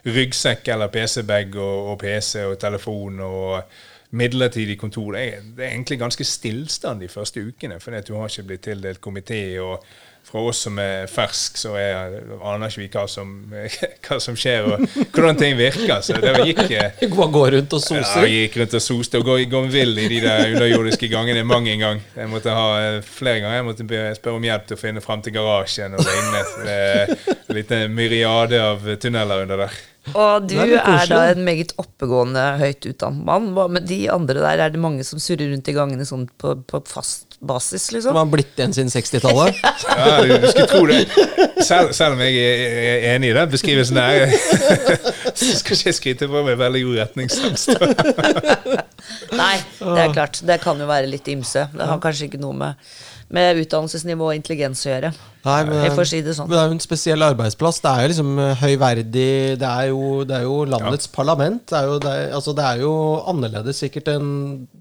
[0.07, 3.81] ryggsekk eller PC-bag og, og PC og telefon og
[4.14, 5.16] midlertidig kontor.
[5.16, 8.47] Det er, det er egentlig ganske stillstand de første ukene, fordi at du har ikke
[8.53, 9.43] blitt tildelt komité.
[9.59, 9.85] og
[10.31, 13.33] fra oss som er fersk, så er, aner ikke vi hva som,
[14.07, 15.97] hva som skjer og hvordan ting virker.
[16.07, 19.27] Så det gikk eh, Bare gå rundt og ja, jeg gikk rundt og soste og
[19.27, 22.03] gå, gå vill i de der underjordiske gangene mang en gang.
[22.14, 25.25] Jeg måtte ha eh, flere ganger jeg måtte spørre om hjelp til å finne fram
[25.25, 29.81] til garasjen og Det er en liten myriade av tunneler under der.
[30.14, 33.51] Og du er er, da en meget oppegående, høyt utdannet mann.
[33.55, 34.62] Hva med de andre der?
[34.64, 38.16] Er det mange som surrer rundt i gangene sånn på, på fast basis, Som liksom?
[38.16, 39.61] har blitt en siden 60-tallet.
[40.01, 40.98] Ja, du, du skulle tro det.
[41.64, 44.32] Selv, selv om jeg er er enig i den beskrivelsen der,
[45.36, 47.68] så skal ikke jeg skryte på meg veldig god retningssans.
[49.40, 50.40] Nei, det er klart.
[50.46, 51.66] Det kan jo være litt ymse.
[51.74, 52.90] Det har kanskje ikke noe med,
[53.35, 55.12] med utdannelsesnivå og intelligens å gjøre.
[55.41, 56.49] Nei, men, Jeg får si det sånn.
[56.51, 57.78] men det er jo en spesiell arbeidsplass.
[57.81, 61.62] Det er jo liksom eh, høyverdig Det er jo, det er jo landets parlament.
[61.70, 62.93] Det er jo, det er, altså, det er jo
[63.31, 64.28] annerledes sikkert enn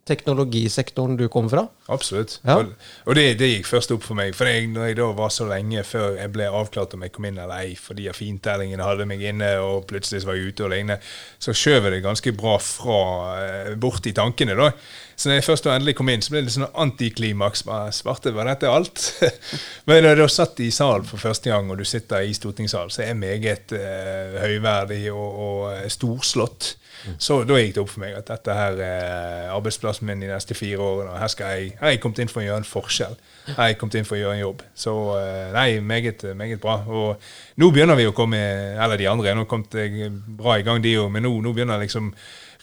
[0.10, 1.64] teknologisektoren du kommer fra.
[1.88, 2.40] Absolutt.
[2.44, 2.58] Ja.
[2.60, 2.74] Og,
[3.06, 4.36] og det, det gikk først opp for meg.
[4.36, 7.30] For jeg, når jeg da var så lenge før jeg ble avklart om jeg kom
[7.30, 11.00] inn eller ei, fordi fintellingen hadde meg inne, og plutselig var jeg ute og lignende,
[11.40, 13.00] så skjøv jeg det ganske bra fra
[13.46, 14.74] eh, bort i tankene, da.
[15.20, 17.66] Så når jeg først og endelig kom inn, så ble det sånn antiklimaks.
[17.98, 19.02] Svarte, var dette alt?
[19.90, 22.94] Men når du har satt i salen for første gang, og du sitter i stortingssalen,
[22.94, 26.78] så er jeg meget eh, høyverdig og, og eh, storslått.
[27.20, 30.56] Så da gikk det opp for meg at dette her er arbeidsplassen min de neste
[30.56, 31.14] fire årene.
[31.14, 33.16] og Her, skal jeg, her jeg kommet inn for å gjøre en forskjell.
[33.50, 34.66] Her har jeg kommet inn for å gjøre en jobb.
[34.88, 36.80] Så eh, nei, meget, meget bra.
[36.88, 40.84] Og nå begynner vi å komme Eller de andre, nå kom det bra i gang,
[40.84, 42.14] de òg, men nå, nå begynner liksom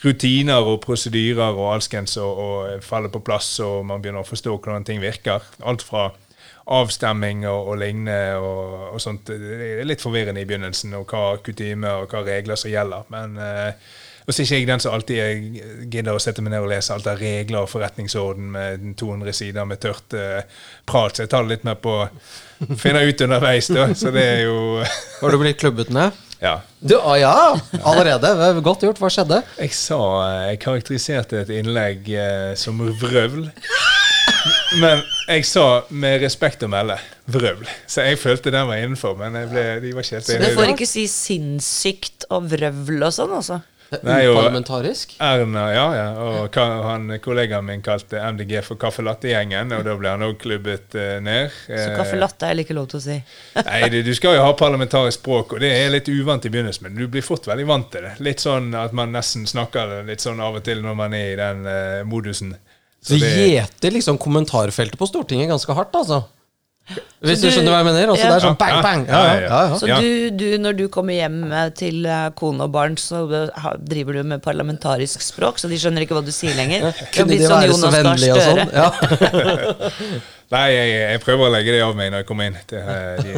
[0.07, 4.57] rutiner og prosedyrer og alskens og, og faller på plass, og man begynner å forstå
[4.57, 5.45] hvordan ting virker.
[5.67, 6.09] Alt fra
[6.67, 9.31] avstemming og, og lignende og, og sånt.
[9.31, 13.07] Det er litt forvirrende i begynnelsen, og hva kutymer og hva regler som gjelder.
[13.15, 13.95] Men eh,
[14.27, 15.59] og så er ikke jeg den som alltid
[15.93, 19.69] gidder å sette meg ned og lese alt av regler og forretningsorden med 200 sider
[19.71, 20.41] med tørt uh,
[20.83, 21.95] prat, så jeg tar det litt mer på
[22.83, 23.87] finner ut underveis, da.
[23.95, 24.83] Så det er jo
[25.21, 26.26] Har du blitt klubbet ned?
[26.43, 26.59] Ja.
[26.81, 27.33] Du, å ja,
[27.81, 28.33] allerede.
[28.49, 29.01] Er Godt gjort.
[29.01, 29.41] Hva skjedde?
[29.61, 33.49] Jeg sa eh, Jeg karakteriserte et innlegg eh, som vrøvl.
[34.81, 36.99] Men jeg sa med respekt å melde
[37.33, 37.67] vrøvl.
[37.91, 40.47] Så jeg følte den var innenfor, men jeg ble, de var ikke helt Så du
[40.59, 43.61] får ikke si sinnssykt og vrøvl og sånn, altså?
[43.91, 45.13] Det er jo Uparlamentarisk?
[45.23, 46.07] Erna, ja, ja.
[46.27, 50.97] Og ka- han, kollegaen min kalte MDG for kaffelattegjengen, og da ble han òg klubbet
[50.99, 51.55] uh, ned.
[51.71, 53.19] Så kaffelatte er det ikke lov til å si.
[53.69, 56.89] Nei, det, du skal jo ha parlamentarisk språk, og det er litt uvant i begynnelsen,
[56.89, 58.17] men du blir fort veldig vant til det.
[58.27, 61.39] Litt sånn at man nesten snakker litt sånn av og til når man er i
[61.39, 62.57] den uh, modusen.
[63.07, 66.25] Så Det det- gjeter liksom kommentarfeltet på Stortinget ganske hardt, altså.
[67.27, 68.11] Hvis du du- skjønner hva jeg mener?
[68.13, 68.31] Altså, Ja.
[68.31, 69.07] Det er sånn bang, bang.
[69.09, 69.63] ja, Ja, ja, ja, ja.
[69.71, 69.77] ja.
[69.81, 73.67] Så du, du, når du kommer hjem eh, til eh, kone og barn, så eh,
[73.83, 76.93] driver du med parlamentarisk språk, så de skjønner ikke hva du sier lenger?
[76.93, 80.23] Du Kunne de sånn være så vennlige og sånn?
[80.47, 82.59] Nei, jeg, jeg prøver å legge det av meg når jeg kommer inn.
[82.71, 83.33] Det, eh, de,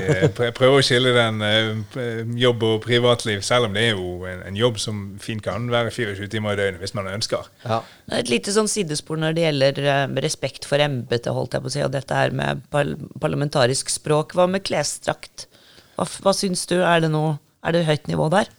[0.44, 4.42] jeg prøver å skille den eh, jobb og privatliv, selv om det er jo en,
[4.50, 7.48] en jobb som fint kan være 24 timer i døgnet hvis man ønsker.
[7.64, 7.80] Ja.
[8.18, 11.76] Et lite sånn sidespor når det gjelder eh, respekt for embetet, holdt jeg på å
[11.78, 12.92] si, og dette her med par
[13.24, 14.36] parlamentarisk språk.
[14.36, 15.48] Hva med klesdrakt?
[15.96, 16.76] Hva, hva syns du?
[16.82, 18.52] Er det noe Er det høyt nivå der?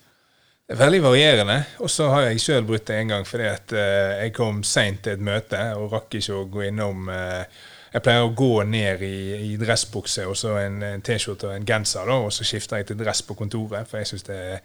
[0.70, 1.64] Er Veldig varierende.
[1.82, 5.06] Og så har jeg sjøl brutt det en gang fordi at uh, jeg kom seint
[5.06, 7.62] til et møte og rakk ikke å gå innom eh,
[7.94, 9.18] Jeg pleier å gå ned i,
[9.50, 12.92] i dressbukse og så en, en T-skjorte og en genser, da, og så skifter jeg
[12.92, 13.90] til dress på kontoret.
[13.90, 14.60] For jeg syns det er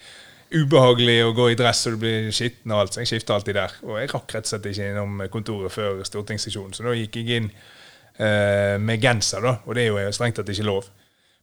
[0.54, 3.58] ubehagelig å gå i dress og du blir skitten og alt, så jeg skifter alltid
[3.58, 3.78] der.
[3.86, 7.40] Og jeg rakk rett og slett ikke innom kontoret før stortingssesjonen, så da gikk jeg
[7.40, 10.92] inn eh, med genser, da, og det er jo strengt tatt ikke lov.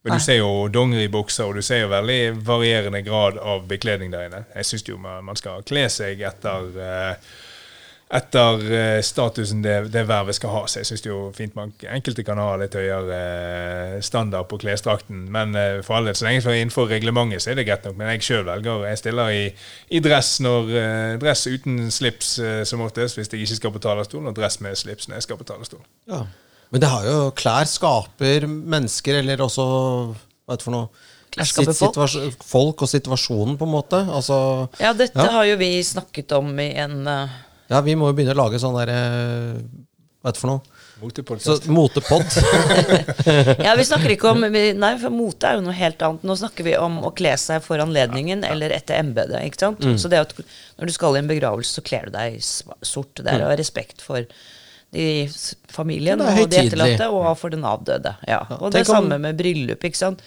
[0.01, 4.29] Men du ser jo dongeribukser, og du ser jo veldig varierende grad av bekledning der
[4.29, 4.39] inne.
[4.55, 7.33] Jeg syns jo man, man skal kle seg etter eh,
[8.11, 10.61] etter eh, statusen det, det vervet skal ha.
[10.67, 15.23] Så jeg syns jo fint man enkelte kan ha litt høyere eh, standard på klesdrakten.
[15.31, 17.85] Men eh, for all del, så lenge det er innenfor reglementet, så er det greit
[17.87, 17.95] nok.
[18.01, 19.43] Men jeg sjøl velger Jeg stiller i,
[19.95, 20.71] i dress når
[21.21, 22.33] dress uten slips
[22.67, 25.39] som oftest hvis jeg ikke skal på talerstolen, og dress med slips når jeg skal
[25.39, 25.87] på talerstolen.
[26.11, 26.25] Ja.
[26.71, 29.63] Men det har jo klær skaper mennesker, eller også
[30.47, 30.89] Hva for noe?
[31.47, 31.95] Sitt- folk.
[32.43, 33.99] folk og situasjonen, på en måte.
[34.11, 35.31] Altså, Ja, dette Ja.
[35.31, 37.29] har jo vi snakket om i en eh,
[37.71, 38.99] ja, vi må jo begynne å lage sånn derre
[40.21, 40.61] Hva heter det for noe?
[41.01, 41.63] Så, Motepodkast.
[41.65, 42.27] motepod.
[43.65, 46.21] Ja, vi snakker ikke om Nei, for mote er jo noe helt annet.
[46.29, 49.39] Nå snakker vi om å kle seg for anledningen eller etter embetet.
[49.47, 49.81] ikke sant?
[49.81, 49.95] Mm.
[49.97, 50.35] Så det at
[50.77, 53.15] når du skal i en begravelse, så kler du deg sort.
[53.17, 54.21] Det er av respekt for
[54.93, 55.07] de
[55.73, 56.27] familien Mm.
[56.27, 58.13] Ja, det er og de etterlatte, og for den avdøde.
[58.29, 58.43] Ja.
[58.59, 59.81] Og det om- samme med bryllup.
[59.89, 60.21] ikke sant?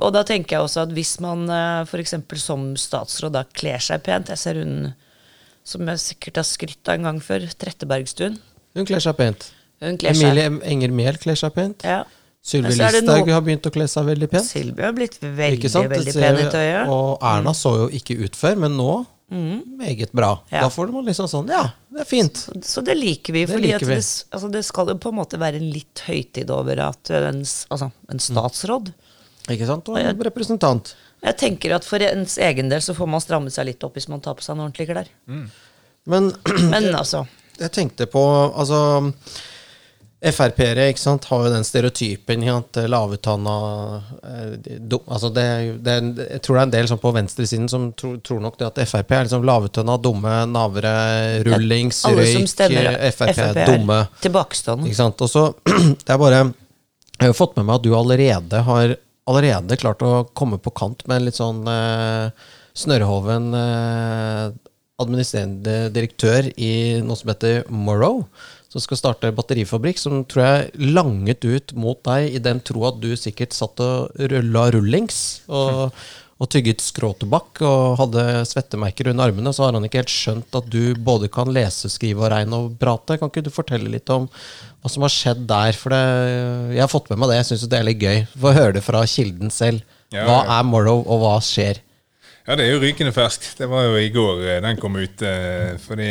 [0.00, 1.46] Og da tenker jeg også at hvis man
[1.86, 2.16] f.eks.
[2.42, 4.94] som statsråd da kler seg pent Jeg ser hun
[5.64, 8.36] som jeg sikkert har skrytt av en gang før, Trettebergstuen.
[8.74, 9.48] Hun kler seg pent.
[9.84, 11.86] Hun kler seg Emilie Enger Mehl kler seg pent.
[11.86, 12.04] ja.
[12.44, 14.44] Sylvi Listhaug har begynt å kle seg veldig pent.
[14.44, 16.90] Sylvi har blitt veldig, veldig pen i tøyet.
[16.92, 18.98] Og Erna så jo ikke ut før, men nå
[19.30, 20.42] meget bra.
[20.50, 20.60] Ja.
[20.66, 22.42] Da får man liksom sånn Ja, det er fint.
[22.62, 23.46] Så det liker vi.
[23.48, 23.96] Det liker vi.
[23.96, 27.40] det, altså det skal jo på en måte være en litt høytid over at en,
[27.40, 28.92] altså, en statsråd
[29.50, 29.88] Ikke sant?
[29.88, 30.94] Og en representant.
[31.24, 34.10] Jeg tenker at for ens egen del så får man strammet seg litt opp hvis
[34.12, 35.10] man tar på seg noen ordentlige klær.
[36.04, 36.30] Men
[36.72, 38.78] Men altså jeg tenkte på Altså
[40.24, 43.54] Frp-ere har jo den stereotypen i at lavutdanna
[44.24, 45.44] eh, altså det,
[45.84, 45.96] det,
[46.30, 48.80] Jeg tror det er en del sånn på venstresiden som tror, tror nok det at
[48.88, 50.94] Frp er liksom lavutdanna, dumme, navere,
[51.44, 53.98] rullings, Alle som røyk, stemmer eh, Frp er dumme.
[54.24, 54.88] tilbakestående.
[54.88, 55.20] Ikke sant?
[55.26, 55.44] Og så
[56.06, 58.96] Det er bare Jeg har jo fått med meg at du allerede har
[59.30, 62.32] allerede klart å komme på kant med en litt sånn eh,
[62.76, 64.50] snørrhoven eh,
[65.02, 68.22] administrerende direktør i noe som heter Morrow,
[68.70, 73.00] som skal starte batterifabrikk, som tror jeg langet ut mot deg i den tro at
[73.02, 75.18] du sikkert satt og rulla rullings
[75.48, 75.94] og,
[76.44, 80.68] og tygget skråtobakk og hadde svettemerker under armene, så har han ikke helt skjønt at
[80.70, 83.16] du både kan lese, skrive og regne og prate.
[83.20, 85.76] Kan ikke du fortelle litt om hva som har skjedd der?
[85.80, 86.02] For det,
[86.76, 88.22] jeg har fått med meg det, jeg syns det er litt gøy.
[88.44, 89.82] Få høre det fra kilden selv.
[90.14, 91.80] Ja, Hva er Morrow, og hva skjer?
[92.44, 93.54] Ja, det er jo rykende ferskt.
[93.58, 95.22] Det var jo i går eh, den kom ut.
[95.24, 96.10] eh, Fordi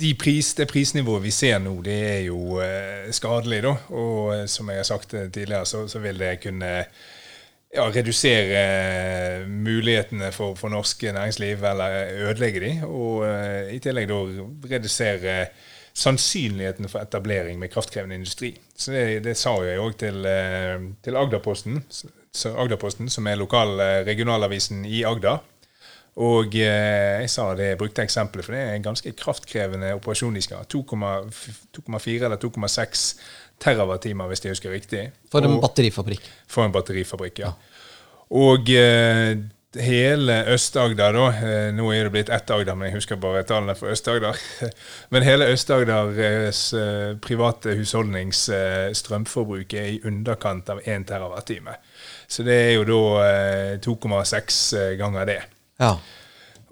[0.00, 3.74] de pris, det prisnivået vi ser nå, det er jo eh, skadelig, da.
[3.92, 6.70] Og som jeg har sagt tidligere, så, så vil det kunne
[7.74, 12.72] ja, redusere eh, mulighetene for, for norsk næringsliv, eller ødelegge de.
[12.86, 14.22] Og eh, i tillegg da
[14.74, 15.36] redusere
[16.00, 18.54] sannsynligheten for etablering med kraftkrevende industri.
[18.76, 21.82] Så Det, det sa jeg òg til, eh, til Agderposten,
[22.56, 25.40] Agderposten, som er lokal eh, regionalavisen i Agder.
[26.20, 30.34] Og eh, jeg sa det, jeg brukte eksempelet, for det er en ganske kraftkrevende operasjon
[30.34, 30.64] de skal ha.
[30.66, 33.04] 2,4 eller 2,6
[33.60, 35.06] terawattimer, hvis jeg husker riktig.
[35.30, 36.28] For en Og- batterifabrikk.
[36.48, 37.52] for en batterifabrikk, ja.
[38.30, 39.36] Og eh,
[39.78, 43.74] hele Øst-Agder, da eh, Nå er det blitt ett Agder, men jeg husker bare tallene
[43.78, 44.38] for Øst-Agder.
[45.10, 51.74] Men hele Øst-Agders eh, private husholdnings eh, strømforbruk er i underkant av 1 terawattime.
[52.30, 55.40] Så det er jo da eh, 2,6 ganger det.
[55.80, 55.96] Ja.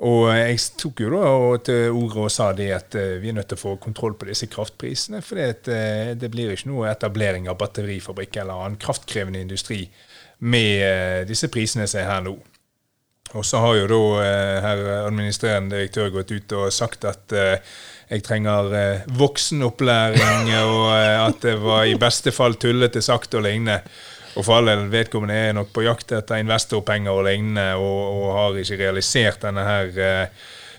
[0.07, 1.31] Og jeg tok jo da
[1.67, 4.29] til orde og sa det at eh, vi er nødt til å få kontroll på
[4.29, 5.23] disse kraftprisene.
[5.27, 9.83] For det blir ikke noe etablering av batterifabrikk eller annen kraftkrevende industri
[10.39, 12.37] med eh, disse prisene som er her nå.
[13.37, 17.59] Og så har jo da eh, herr administrerende direktør gått ut og sagt at eh,
[18.09, 23.45] jeg trenger eh, voksenopplæring, og eh, at det var i beste fall tullete sagt og
[23.45, 23.83] lignende.
[24.39, 28.29] Og for all del, vedkommende er nok på jakt etter investorpenger og lignende, og, og
[28.37, 30.27] har ikke realisert denne her eh,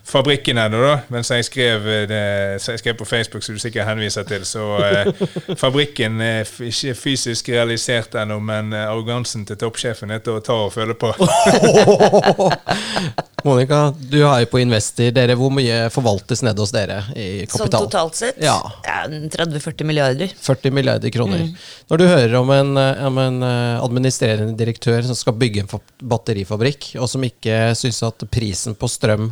[0.10, 0.94] fabrikken ennå, da.
[1.12, 2.22] Mens jeg skrev, det,
[2.68, 5.12] jeg skrev på Facebook, som du sikkert henviser til, så eh,
[5.64, 10.56] fabrikken er ikke fysisk realisert ennå, men eh, arrogansen til toppsjefen er til å ta
[10.70, 11.12] og føle på.
[13.46, 15.10] Monica, du er jo på Investor.
[15.16, 17.66] Dere, hvor mye forvaltes nede hos dere i kapital?
[17.66, 18.40] Sånn totalt sett?
[18.44, 18.58] Ja.
[18.86, 20.34] 30-40 milliarder.
[20.40, 21.46] 40 milliarder kroner.
[21.48, 21.68] Mm.
[21.92, 25.86] Når du hører om en, eh, om en eh, administrerende direktør som skal bygge en
[26.16, 29.32] batterifabrikk, og som ikke syns at prisen på strøm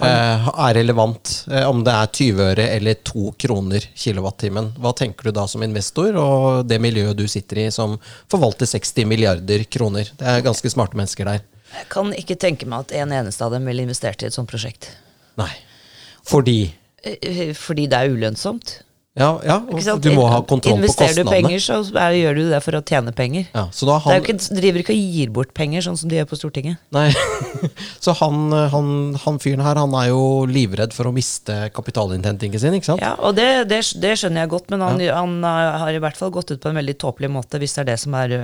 [0.00, 5.28] eh, er relevant, eh, om det er 20 øre eller 2 kroner kilowattimen, hva tenker
[5.28, 7.98] du da som investor, og det miljøet du sitter i som
[8.30, 10.12] forvalter 60 milliarder kroner?
[10.16, 11.44] Det er ganske smarte mennesker der.
[11.70, 14.50] Jeg kan ikke tenke meg at en eneste av dem ville investert i et sånt
[14.50, 14.92] prosjekt.
[15.38, 15.52] Nei.
[16.26, 16.60] Fordi
[17.02, 18.80] Eh, Fordi det er ulønnsomt.
[19.18, 21.10] Ja, ja og du må ha kontroll på kostnadene.
[21.10, 23.48] Investerer du penger, så er, gjør du det for å tjene penger.
[23.50, 26.38] Ja, så han, ikke, driver ikke og gir bort penger, sånn som de gjør på
[26.38, 26.78] Stortinget.
[26.94, 27.08] Nei,
[28.04, 28.92] så han, han,
[29.24, 33.02] han fyren her, han er jo livredd for å miste kapitalinnhentingen sin, ikke sant?
[33.02, 35.36] Ja, og det, det, det skjønner jeg godt, men han, han
[35.82, 37.98] har i hvert fall gått ut på en veldig tåpelig måte, hvis det er det
[38.04, 38.36] som er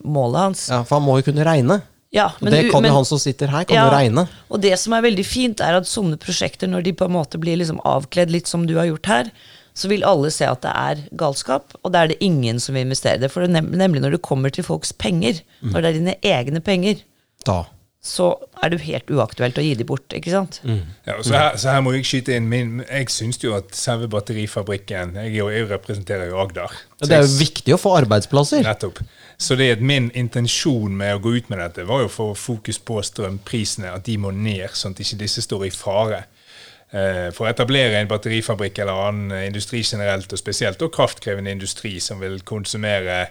[0.00, 0.68] målet hans.
[0.72, 1.82] Ja, for han må jo kunne regne.
[2.14, 4.28] Ja, Og det kan men- jo han som sitter her, kan Ja, jo regne.
[4.50, 7.40] Og det som er veldig fint, er at sånne prosjekter, når de på en måte
[7.42, 9.30] blir liksom avkledd litt som du har gjort her,
[9.74, 12.86] så vil alle se at det er galskap, og da er det ingen som vil
[12.86, 13.32] investere i det.
[13.32, 16.60] For det er nemlig når det kommer til folks penger, når det er dine egne
[16.62, 17.02] penger,
[17.44, 17.64] Da.
[18.04, 18.26] Så
[18.60, 20.58] er det jo helt uaktuelt å gi de bort, ikke sant?
[20.62, 20.82] Mm.
[21.06, 24.10] Ja, så, her, så her må jeg skyte inn min Jeg syns jo at selve
[24.12, 26.68] batterifabrikken Jeg, er jo- jeg representerer jo Agder.
[27.00, 28.62] Ja, Det er jo jeg- viktig å få arbeidsplasser.
[28.62, 29.00] Nettopp.
[29.38, 32.78] Så det at min intensjon med å gå ut med dette, var jo for fokus
[32.78, 36.24] på strømprisene, at de må ned, sånn at ikke disse står i fare.
[36.92, 41.98] Eh, For å etablere en batterifabrikk eller annen industri generelt, og spesielt og kraftkrevende industri
[42.00, 43.30] som vil konsumere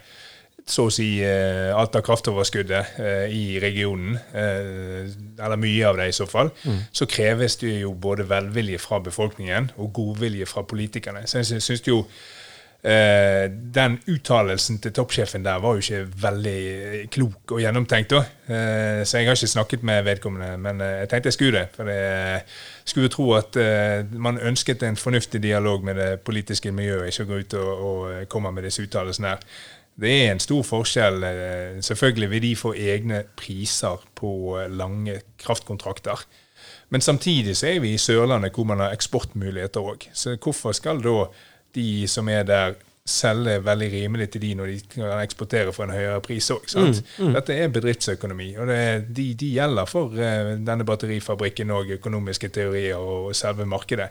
[0.65, 6.07] så å si eh, alt av kraftoverskuddet eh, i regionen, eh, eller mye av det
[6.09, 6.53] i så fall,
[6.91, 11.25] så kreves det jo både velvilje fra befolkningen og godvilje fra politikerne.
[11.27, 12.05] Så jeg syns jo
[12.83, 18.11] den uttalelsen til toppsjefen der var jo ikke veldig klok og gjennomtenkt.
[18.11, 18.25] da.
[19.07, 21.77] Så jeg har ikke snakket med vedkommende, men jeg tenkte jeg skulle det.
[21.77, 22.41] For jeg
[22.83, 23.55] skulle tro at
[24.11, 28.27] man ønsket en fornuftig dialog med det politiske miljøet, ikke å gå ut og, og
[28.35, 29.47] komme med disse uttalelsene her.
[30.01, 31.23] Det er en stor forskjell.
[31.23, 36.23] eh, Selvfølgelig vil de få egne priser på eh, lange kraftkontrakter.
[36.89, 40.07] Men samtidig så er vi i Sørlandet hvor man har eksportmuligheter òg.
[40.13, 41.27] Så hvorfor skal da
[41.75, 42.73] de som er der,
[43.05, 46.63] selge veldig rimelig til de når de kan eksportere for en høyere pris òg?
[47.35, 52.47] Dette er bedriftsøkonomi, og det er, de, de gjelder for eh, denne batterifabrikken òg, økonomiske
[52.55, 54.07] teorier og selve markedet.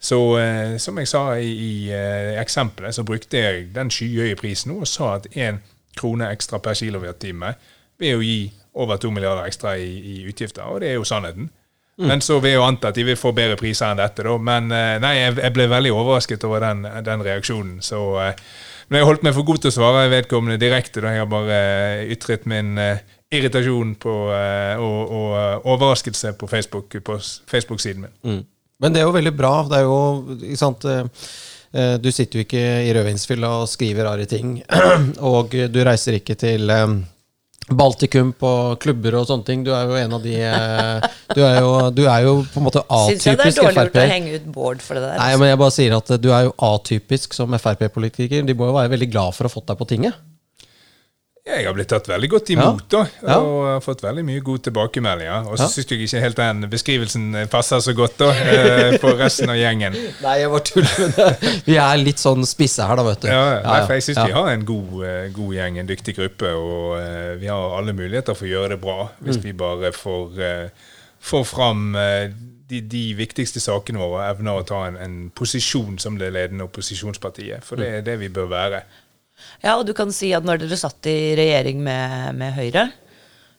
[0.00, 4.76] Så eh, som jeg sa i, i eh, eksempelet, så brukte jeg den skyhøye prisen
[4.76, 5.62] og sa at én
[5.96, 7.54] krone ekstra per kilowattime
[7.98, 8.40] vil jo gi
[8.76, 11.48] over to milliarder ekstra i, i utgifter, og det er jo sannheten.
[11.96, 14.34] Men så vil jeg jo anta at de vil få bedre priser enn dette, da.
[14.36, 17.78] Men eh, nei, jeg, jeg ble veldig overrasket over den, den reaksjonen.
[17.84, 18.34] Så eh,
[18.88, 21.00] men jeg holdt meg for god til å svare vedkommende direkte.
[21.02, 23.00] da Jeg har bare eh, ytret min eh,
[23.32, 28.12] irritasjon på, og, og overraskelse på Facebook-siden Facebook min.
[28.22, 28.44] Mm.
[28.82, 29.52] Men det er jo veldig bra.
[29.70, 29.98] Det er jo,
[30.36, 31.26] ikke sant eh,
[31.72, 34.58] eh, Du sitter jo ikke i rødvinsfylla og skriver rare ting.
[35.32, 36.86] Og du reiser ikke til eh,
[37.66, 38.50] Baltikum på
[38.82, 39.64] klubber og sånne ting.
[39.66, 40.36] Du er jo en av de
[41.32, 43.24] Du er jo, du er jo på en måte atypisk.
[43.24, 45.18] Syns jeg det er dårlig gjort å henge ut Bård for det der.
[45.18, 48.46] Nei, men jeg bare sier at du er jo atypisk som Frp-politiker.
[48.46, 50.25] De må jo være veldig glad for å ha fått deg på tinget.
[51.46, 53.36] Jeg har blitt tatt veldig godt imot da, Ja.
[53.38, 55.46] og har fått veldig mye gode tilbakemeldinger.
[55.46, 55.68] Og så Ja.
[55.68, 59.94] syns jeg ikke helt den beskrivelsen passer så godt da, for på resten av gjengen.
[60.24, 61.52] Nei, jeg bare tuller med det.
[61.68, 63.28] Vi er litt sånn spisse her, da, vet du.
[63.28, 64.26] Ja, nei, for jeg syns ja.
[64.26, 67.94] vi har en god, eh, god gjeng, en dyktig gruppe, og uh, vi har alle
[67.94, 72.26] muligheter for å gjøre det bra hvis vi bare får, uh, får fram uh,
[72.66, 76.66] de, de viktigste sakene våre og evner å ta en, en posisjon som det ledende
[76.66, 77.62] opposisjonspartiet.
[77.62, 78.82] For det er det vi bør være.
[79.62, 82.88] Ja, og du kan si at når dere satt i regjering med, med Høyre,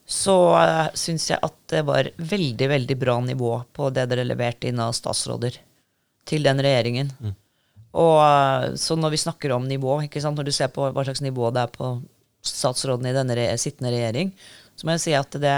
[0.07, 4.69] så uh, syns jeg at det var veldig, veldig bra nivå på det dere leverte
[4.69, 5.59] inn av statsråder
[6.27, 7.11] til den regjeringen.
[7.97, 11.05] Og eh, så når vi snakker om nivå, ikke sant, når du ser på hva
[11.07, 11.91] slags nivå det er på
[12.45, 14.33] statsrådene i denne re sittende regjering,
[14.77, 15.55] så må jeg si at det,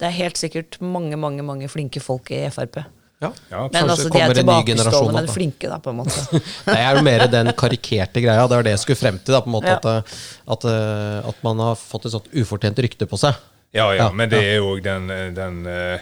[0.00, 2.80] det er helt sikkert mange, mange, mange flinke folk i Frp.
[3.18, 3.32] Ja.
[3.50, 5.90] Ja, Men altså, de kommer er en ny generasjon tilbakestående, opp, men flinke, da, på
[5.90, 6.40] en måte.
[6.68, 8.44] Nei, jeg er jo mer den karikerte greia.
[8.46, 9.34] Det var det jeg skulle frem til.
[9.34, 9.78] Da, på en måte Ja.
[9.80, 10.18] at, eh,
[10.54, 13.34] at, eh, at man har fått et sånt ufortjent rykte på seg.
[13.74, 15.98] Ja, ja, Ja, men det er jo den, den eh,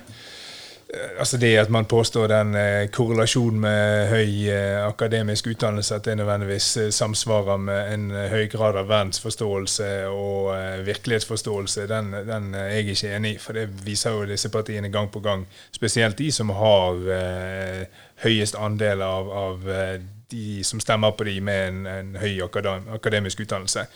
[1.19, 6.17] Altså det at man påstår den eh, korrelasjonen med høy eh, akademisk utdannelse, at det
[6.17, 12.55] nødvendigvis eh, samsvarer med en eh, høy grad av verdensforståelse og eh, virkelighetsforståelse, den, den
[12.55, 13.41] er jeg ikke enig i.
[13.43, 15.47] For det viser jo disse partiene gang på gang.
[15.73, 17.83] Spesielt de som har eh,
[18.25, 19.97] høyest andel av, av eh,
[20.31, 23.87] de som stemmer på de med en, en høy akadem, akademisk utdannelse.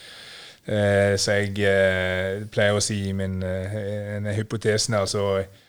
[0.66, 3.74] Eh, så jeg eh, pleier å si min eh,
[4.18, 5.59] en hypotesen her, så eh,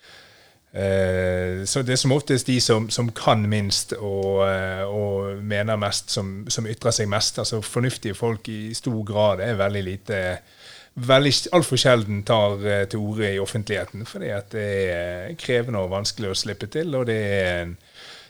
[0.72, 6.14] så det er som oftest de som, som kan minst og, eh, og mener mest,
[6.14, 7.42] som, som ytrer seg mest.
[7.44, 10.22] Altså Fornuftige folk i stor grad er veldig lite
[10.96, 15.92] veldig Altfor sjelden tar eh, til orde i offentligheten, fordi at det er krevende og
[15.92, 16.96] vanskelig å slippe til.
[16.96, 17.76] og det er en,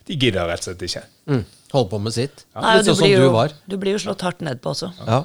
[0.07, 1.03] De gidder rett og slett ikke.
[1.29, 1.45] Mm.
[1.75, 2.45] Holde på med sitt.
[2.57, 3.53] Nei, Litt du, sånn som blir du jo, var.
[3.69, 4.89] du blir jo slått hardt ned på også.
[5.05, 5.21] Ja.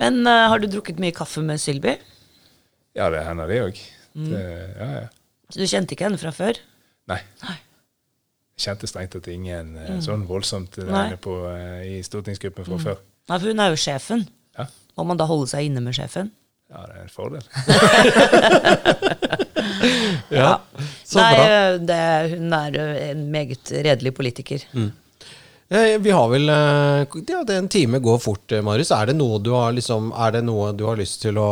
[0.00, 1.98] Men uh, har du drukket mye kaffe med Sylvi?
[2.94, 3.82] Ja, det hender det òg.
[4.14, 5.06] Ja, ja.
[5.54, 6.58] Så du kjente ikke henne fra før?
[7.10, 7.20] Nei.
[7.44, 7.56] Nei.
[8.54, 10.00] Jeg kjente strengt tatt ingen mm.
[10.02, 11.04] sånn voldsomt der Nei.
[11.12, 12.98] inne på, eh, i stortingsgruppen fra før.
[13.30, 14.26] Nei, for hun er jo sjefen.
[14.58, 14.66] Ja.
[14.98, 16.34] Må man da holde seg inne med sjefen?
[16.74, 17.44] ja, det er en fordel.
[20.34, 20.60] Ja.
[21.04, 21.44] Så Nei, bra.
[21.44, 21.98] eh, det,
[22.34, 24.64] hun er eh, en meget redelig politiker.
[24.74, 24.88] Eh,
[25.74, 28.92] Vi har vel eh, Ja, det en time går fort, eh, Marius.
[28.94, 31.46] Er det noe du har liksom Er det noe du har lyst til å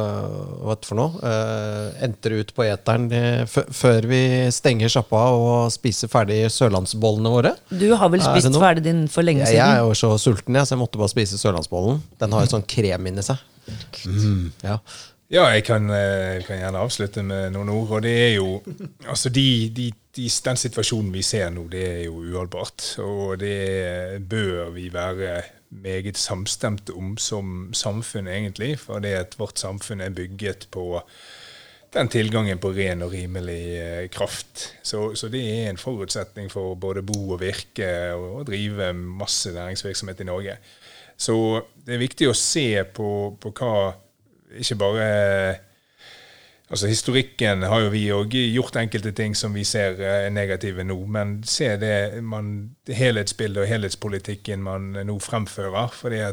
[0.00, 1.20] eh, Hva er det for noe?
[1.30, 4.20] Eh, Entre ut på eteren eh, før vi
[4.54, 7.52] stenger sjappa og spiser ferdig sørlandsbollene våre?
[7.68, 10.56] Du har vel Er spist ferdig din for lenge Jeg, jeg er jo så sulten,
[10.56, 12.00] jeg, så jeg måtte bare spise sørlandsbollen.
[12.20, 13.42] Den har jo sånn krem inni seg.
[14.06, 14.78] Mm, ja.
[15.26, 17.96] Ja, jeg kan, eh, kan gjerne avslutte med noen ord.
[17.98, 18.60] Og det er jo
[19.08, 22.84] Altså, de, de, de, den situasjonen vi ser nå, det er jo uholdbart.
[23.04, 25.42] Og det bør vi være
[25.76, 28.76] meget samstemte om som samfunn, egentlig.
[28.80, 31.02] For det at vårt samfunn er bygget på
[31.96, 34.66] den tilgangen på ren og rimelig eh, kraft.
[34.82, 39.52] Så, så det er en forutsetning for både bo og virke og, og drive masse
[39.54, 40.58] næringsvirksomhet i Norge.
[41.16, 41.36] Så
[41.86, 43.08] det er viktig å se på,
[43.40, 43.76] på hva
[44.56, 45.06] Ikke bare
[46.66, 50.96] Altså Historikken har jo vi òg gjort enkelte ting som vi ser er negative nå,
[51.06, 55.92] men se det, man, helhetsbildet og helhetspolitikken man nå fremfører.
[55.94, 56.24] For det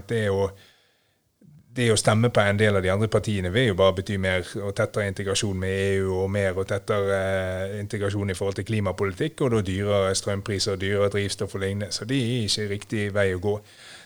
[1.74, 4.46] det å stemme på en del av de andre partiene vil jo bare bety mer
[4.62, 9.42] og tettere integrasjon med EU og mer og tettere eh, integrasjon i forhold til klimapolitikk,
[9.42, 11.90] og da dyrere strømpriser, dyrere drivstoff og lignende.
[11.96, 13.56] Så det er ikke riktig vei å gå.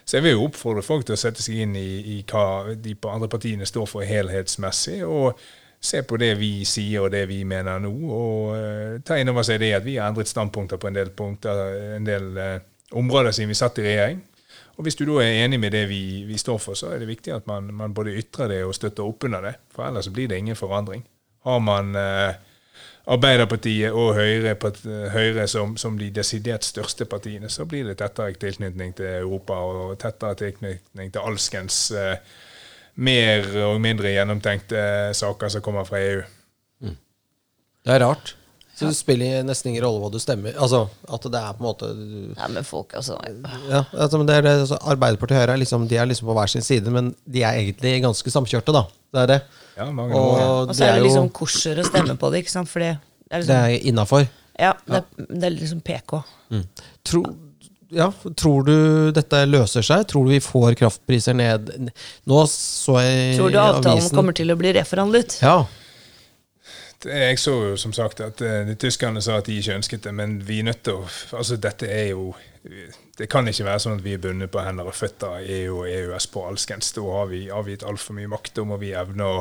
[0.07, 2.95] Så jeg vil jo oppfordre folk til å sette seg inn i, i hva de
[3.11, 5.41] andre partiene står for helhetsmessig, og
[5.79, 9.45] se på det vi sier og det vi mener nå, og uh, ta inn over
[9.45, 11.61] seg det at vi har endret standpunkter på en del punkter,
[11.97, 12.57] en del uh,
[12.97, 14.23] områder siden vi satt i regjering.
[14.77, 17.09] Og Hvis du da er enig med det vi, vi står for, så er det
[17.09, 19.55] viktig at man, man både ytrer det og støtter opp under det.
[19.73, 21.01] For ellers blir det ingen forandring.
[21.47, 22.35] Har man uh,
[23.07, 28.35] Arbeiderpartiet og Høyre, part- Høyre som, som de desidert største partiene, så blir det tettere
[28.35, 32.17] tilknytning til Europa og tettere tilknytning til alskens eh,
[32.97, 34.81] mer og mindre gjennomtenkte
[35.17, 36.25] saker som kommer fra EU.
[37.87, 38.33] Det er rart.
[38.77, 40.53] Så det spiller nesten ingen rolle hva du stemmer.
[40.61, 43.15] Altså, at det er på en måte Nei, men folk, altså
[43.71, 46.29] Ja, altså, men det er det, altså, Arbeiderpartiet og Høyre er liksom, de er liksom
[46.29, 48.83] på hver sin side, men de er egentlig ganske samkjørte, da.
[49.15, 49.39] Det er det.
[49.79, 50.27] Ja, mange år.
[50.27, 52.69] Og Og så er er det liksom korsere å stemme på det, ikke sant?
[52.69, 52.99] For det er
[53.33, 54.27] det liksom er innafor.
[54.61, 56.13] Ja, det, det er liksom PK.
[57.07, 57.23] Tro,
[57.89, 58.77] ja, tror du
[59.15, 60.05] dette løser seg?
[60.11, 61.69] Tror du vi får kraftpriser ned
[62.27, 65.39] Nå så jeg Tror du avtalen avisen kommer til å bli reforhandlet?
[65.43, 65.61] Ja.
[67.07, 70.13] Jeg så jo som sagt at uh, de tyskerne sa at de ikke ønsket det,
[70.17, 71.03] men vi er nødt til å
[71.37, 72.31] Altså, dette er jo
[73.17, 75.79] Det kan ikke være sånn at vi er bundet på hender og føtter av EU
[75.79, 76.91] og EØS på alskens.
[76.95, 78.53] Da har vi avgitt altfor mye makt.
[78.59, 79.39] Da må vi evne å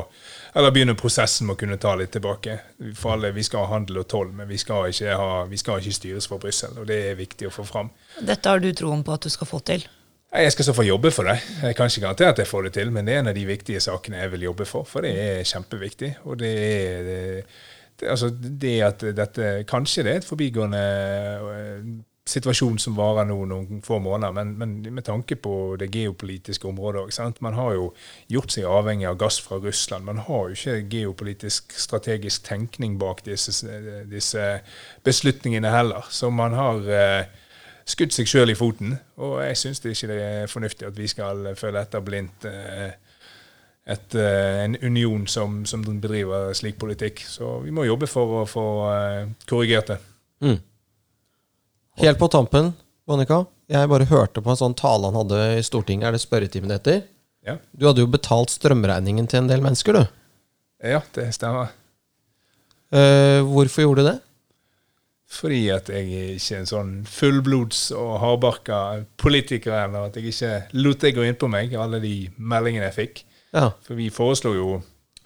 [0.57, 2.59] Eller begynne prosessen med å kunne ta litt tilbake.
[2.95, 5.79] For alle, Vi skal ha handel og toll, men vi skal ikke, ha, vi skal
[5.79, 6.73] ikke styres fra Brussel.
[6.79, 7.91] Og det er viktig å få fram.
[8.19, 9.85] Dette har du troen på at du skal få til?
[10.33, 11.37] Jeg skal så få jobbe for det.
[11.63, 13.45] Jeg kan ikke garantere at jeg får det til, men det er en av de
[13.47, 14.83] viktige sakene jeg vil jobbe for.
[14.83, 16.17] For det er kjempeviktig.
[16.25, 17.45] Og det er det,
[17.99, 20.83] det, altså det at dette Kanskje det er et forbigående
[21.41, 21.87] øh,
[22.27, 27.05] situasjon som varer nå noen få måneder, men, men med tanke på det geopolitiske området
[27.05, 27.41] òg.
[27.45, 27.89] Man har jo
[28.31, 30.05] gjort seg avhengig av gass fra Russland.
[30.05, 33.71] Man har jo ikke geopolitisk strategisk tenkning bak disse,
[34.11, 34.47] disse
[35.07, 36.07] beslutningene heller.
[36.11, 37.43] Så man har eh,
[37.87, 38.97] skutt seg sjøl i foten.
[39.23, 42.89] Og jeg syns ikke det er fornuftig at vi skal følge etter blindt eh,
[43.87, 47.23] et, eh, en union som, som bedriver slik politikk.
[47.27, 50.01] Så vi må jobbe for å få eh, korrigert det.
[50.43, 50.57] Mm.
[51.97, 52.73] Helt på tampen,
[53.09, 53.41] Monica.
[53.71, 56.05] Jeg bare hørte på en sånn tale han hadde i Stortinget.
[56.05, 56.99] Er det spørretimen det heter?
[57.47, 57.55] Ja.
[57.73, 60.17] Du hadde jo betalt strømregningen til en del mennesker, du.
[60.85, 61.71] ja, det stemmer.
[62.93, 64.17] Eh, hvorfor gjorde du det?
[65.39, 68.77] Fordi at jeg er ikke en sånn fullblods og hardbarka
[69.19, 70.05] politiker ennå.
[70.07, 73.23] At jeg ikke lot det gå inn på meg, alle de meldingene jeg fikk.
[73.57, 73.71] Ja.
[73.83, 74.69] For vi foreslo jo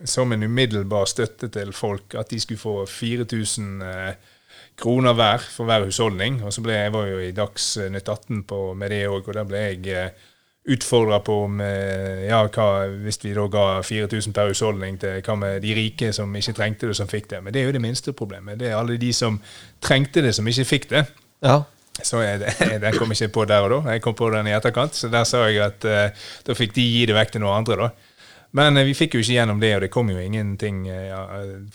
[0.08, 4.31] som en umiddelbar støtte til folk at de skulle få 4000 eh,
[4.80, 6.42] kroner hver for hver husholdning.
[6.46, 9.48] Og så ble jeg var jo i Dagsnytt 18 på, med det òg, og der
[9.50, 10.30] ble jeg eh,
[10.72, 12.68] utfordra på om eh, ja, hva
[13.02, 16.90] hvis vi da ga 4000 per husholdning til hva med de rike som ikke trengte
[16.90, 17.44] det, som fikk det.
[17.44, 18.60] Men det er jo det minste problemet.
[18.62, 19.42] Det er alle de som
[19.82, 21.06] trengte det, som ikke fikk det.
[21.46, 21.62] ja.
[22.02, 22.40] Så jeg,
[22.84, 23.94] den kom ikke på der og da.
[23.94, 24.96] Jeg kom på den i etterkant.
[24.96, 27.78] Så der sa jeg at eh, da fikk de gi det vekk til noen andre,
[27.78, 28.11] da.
[28.52, 31.22] Men eh, vi fikk jo ikke gjennom det, og det kom jo ingenting eh, ja,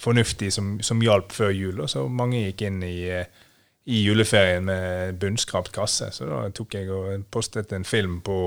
[0.00, 1.80] fornuftig som, som hjalp før jul.
[1.80, 3.46] Og så mange gikk inn i, eh,
[3.86, 6.10] i juleferien med bunnskrapt kasse.
[6.12, 8.38] Så da tok jeg og postet en film på,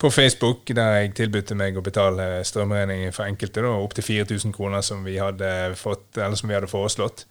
[0.00, 4.84] på Facebook der jeg tilbød meg å betale strømregningen for enkelte, da, opptil 4000 kroner
[4.84, 7.24] som vi hadde fått, eller som vi hadde foreslått.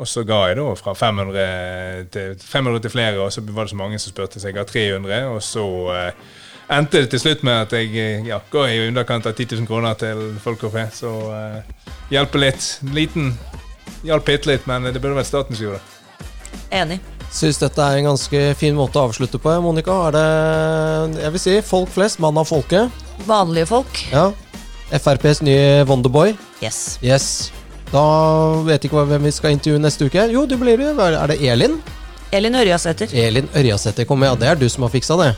[0.00, 3.72] Og så ga jeg da fra 500 til, 500 til flere, og så var det
[3.74, 5.26] så mange som spurte, så jeg ga 300.
[5.28, 5.64] Og så
[6.70, 9.68] endte det til slutt med at jeg eh, ja, ga i underkant av 10 000
[9.68, 10.86] kroner til folk og fe.
[10.94, 12.66] Så uh, hjelpe litt.
[12.94, 13.32] Liten
[14.06, 15.96] hjalp bitte litt, men det burde vært staten som gjorde det.
[16.80, 17.00] Enig.
[17.30, 19.52] Syns dette er en ganske fin måte å avslutte på.
[19.62, 23.02] Monica, er det jeg vil si, folk flest, mann av folket?
[23.28, 24.02] Vanlige folk.
[24.10, 24.30] Ja.
[24.90, 26.34] FrPs nye Wonderboy.
[26.64, 26.98] Yes.
[27.06, 27.28] Yes.
[27.90, 28.02] Da
[28.66, 30.26] vet ikke hvem vi skal intervjue neste uke.
[30.34, 30.90] Jo, det blir det.
[30.98, 31.78] Er det Elin?
[32.34, 33.14] Elin Ørjasæter.
[33.14, 34.38] Elin Ørjasæter kommer, ja.
[34.38, 35.32] Det er du som har fiksa det.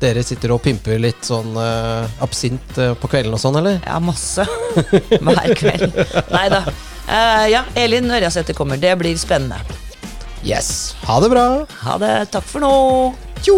[0.00, 3.78] Dere sitter og pimper litt sånn uh, absint uh, på kvelden og sånn, eller?
[3.86, 4.44] Ja, masse.
[5.24, 5.96] Hver kveld.
[6.34, 6.62] Nei da.
[7.06, 8.80] Uh, ja, Elin Ørjasæter kommer.
[8.82, 9.60] Det blir spennende.
[10.44, 10.94] Yes.
[11.06, 11.46] Ha det bra.
[11.86, 12.12] Ha det.
[12.34, 12.74] Takk for nå.
[13.40, 13.56] Tjo!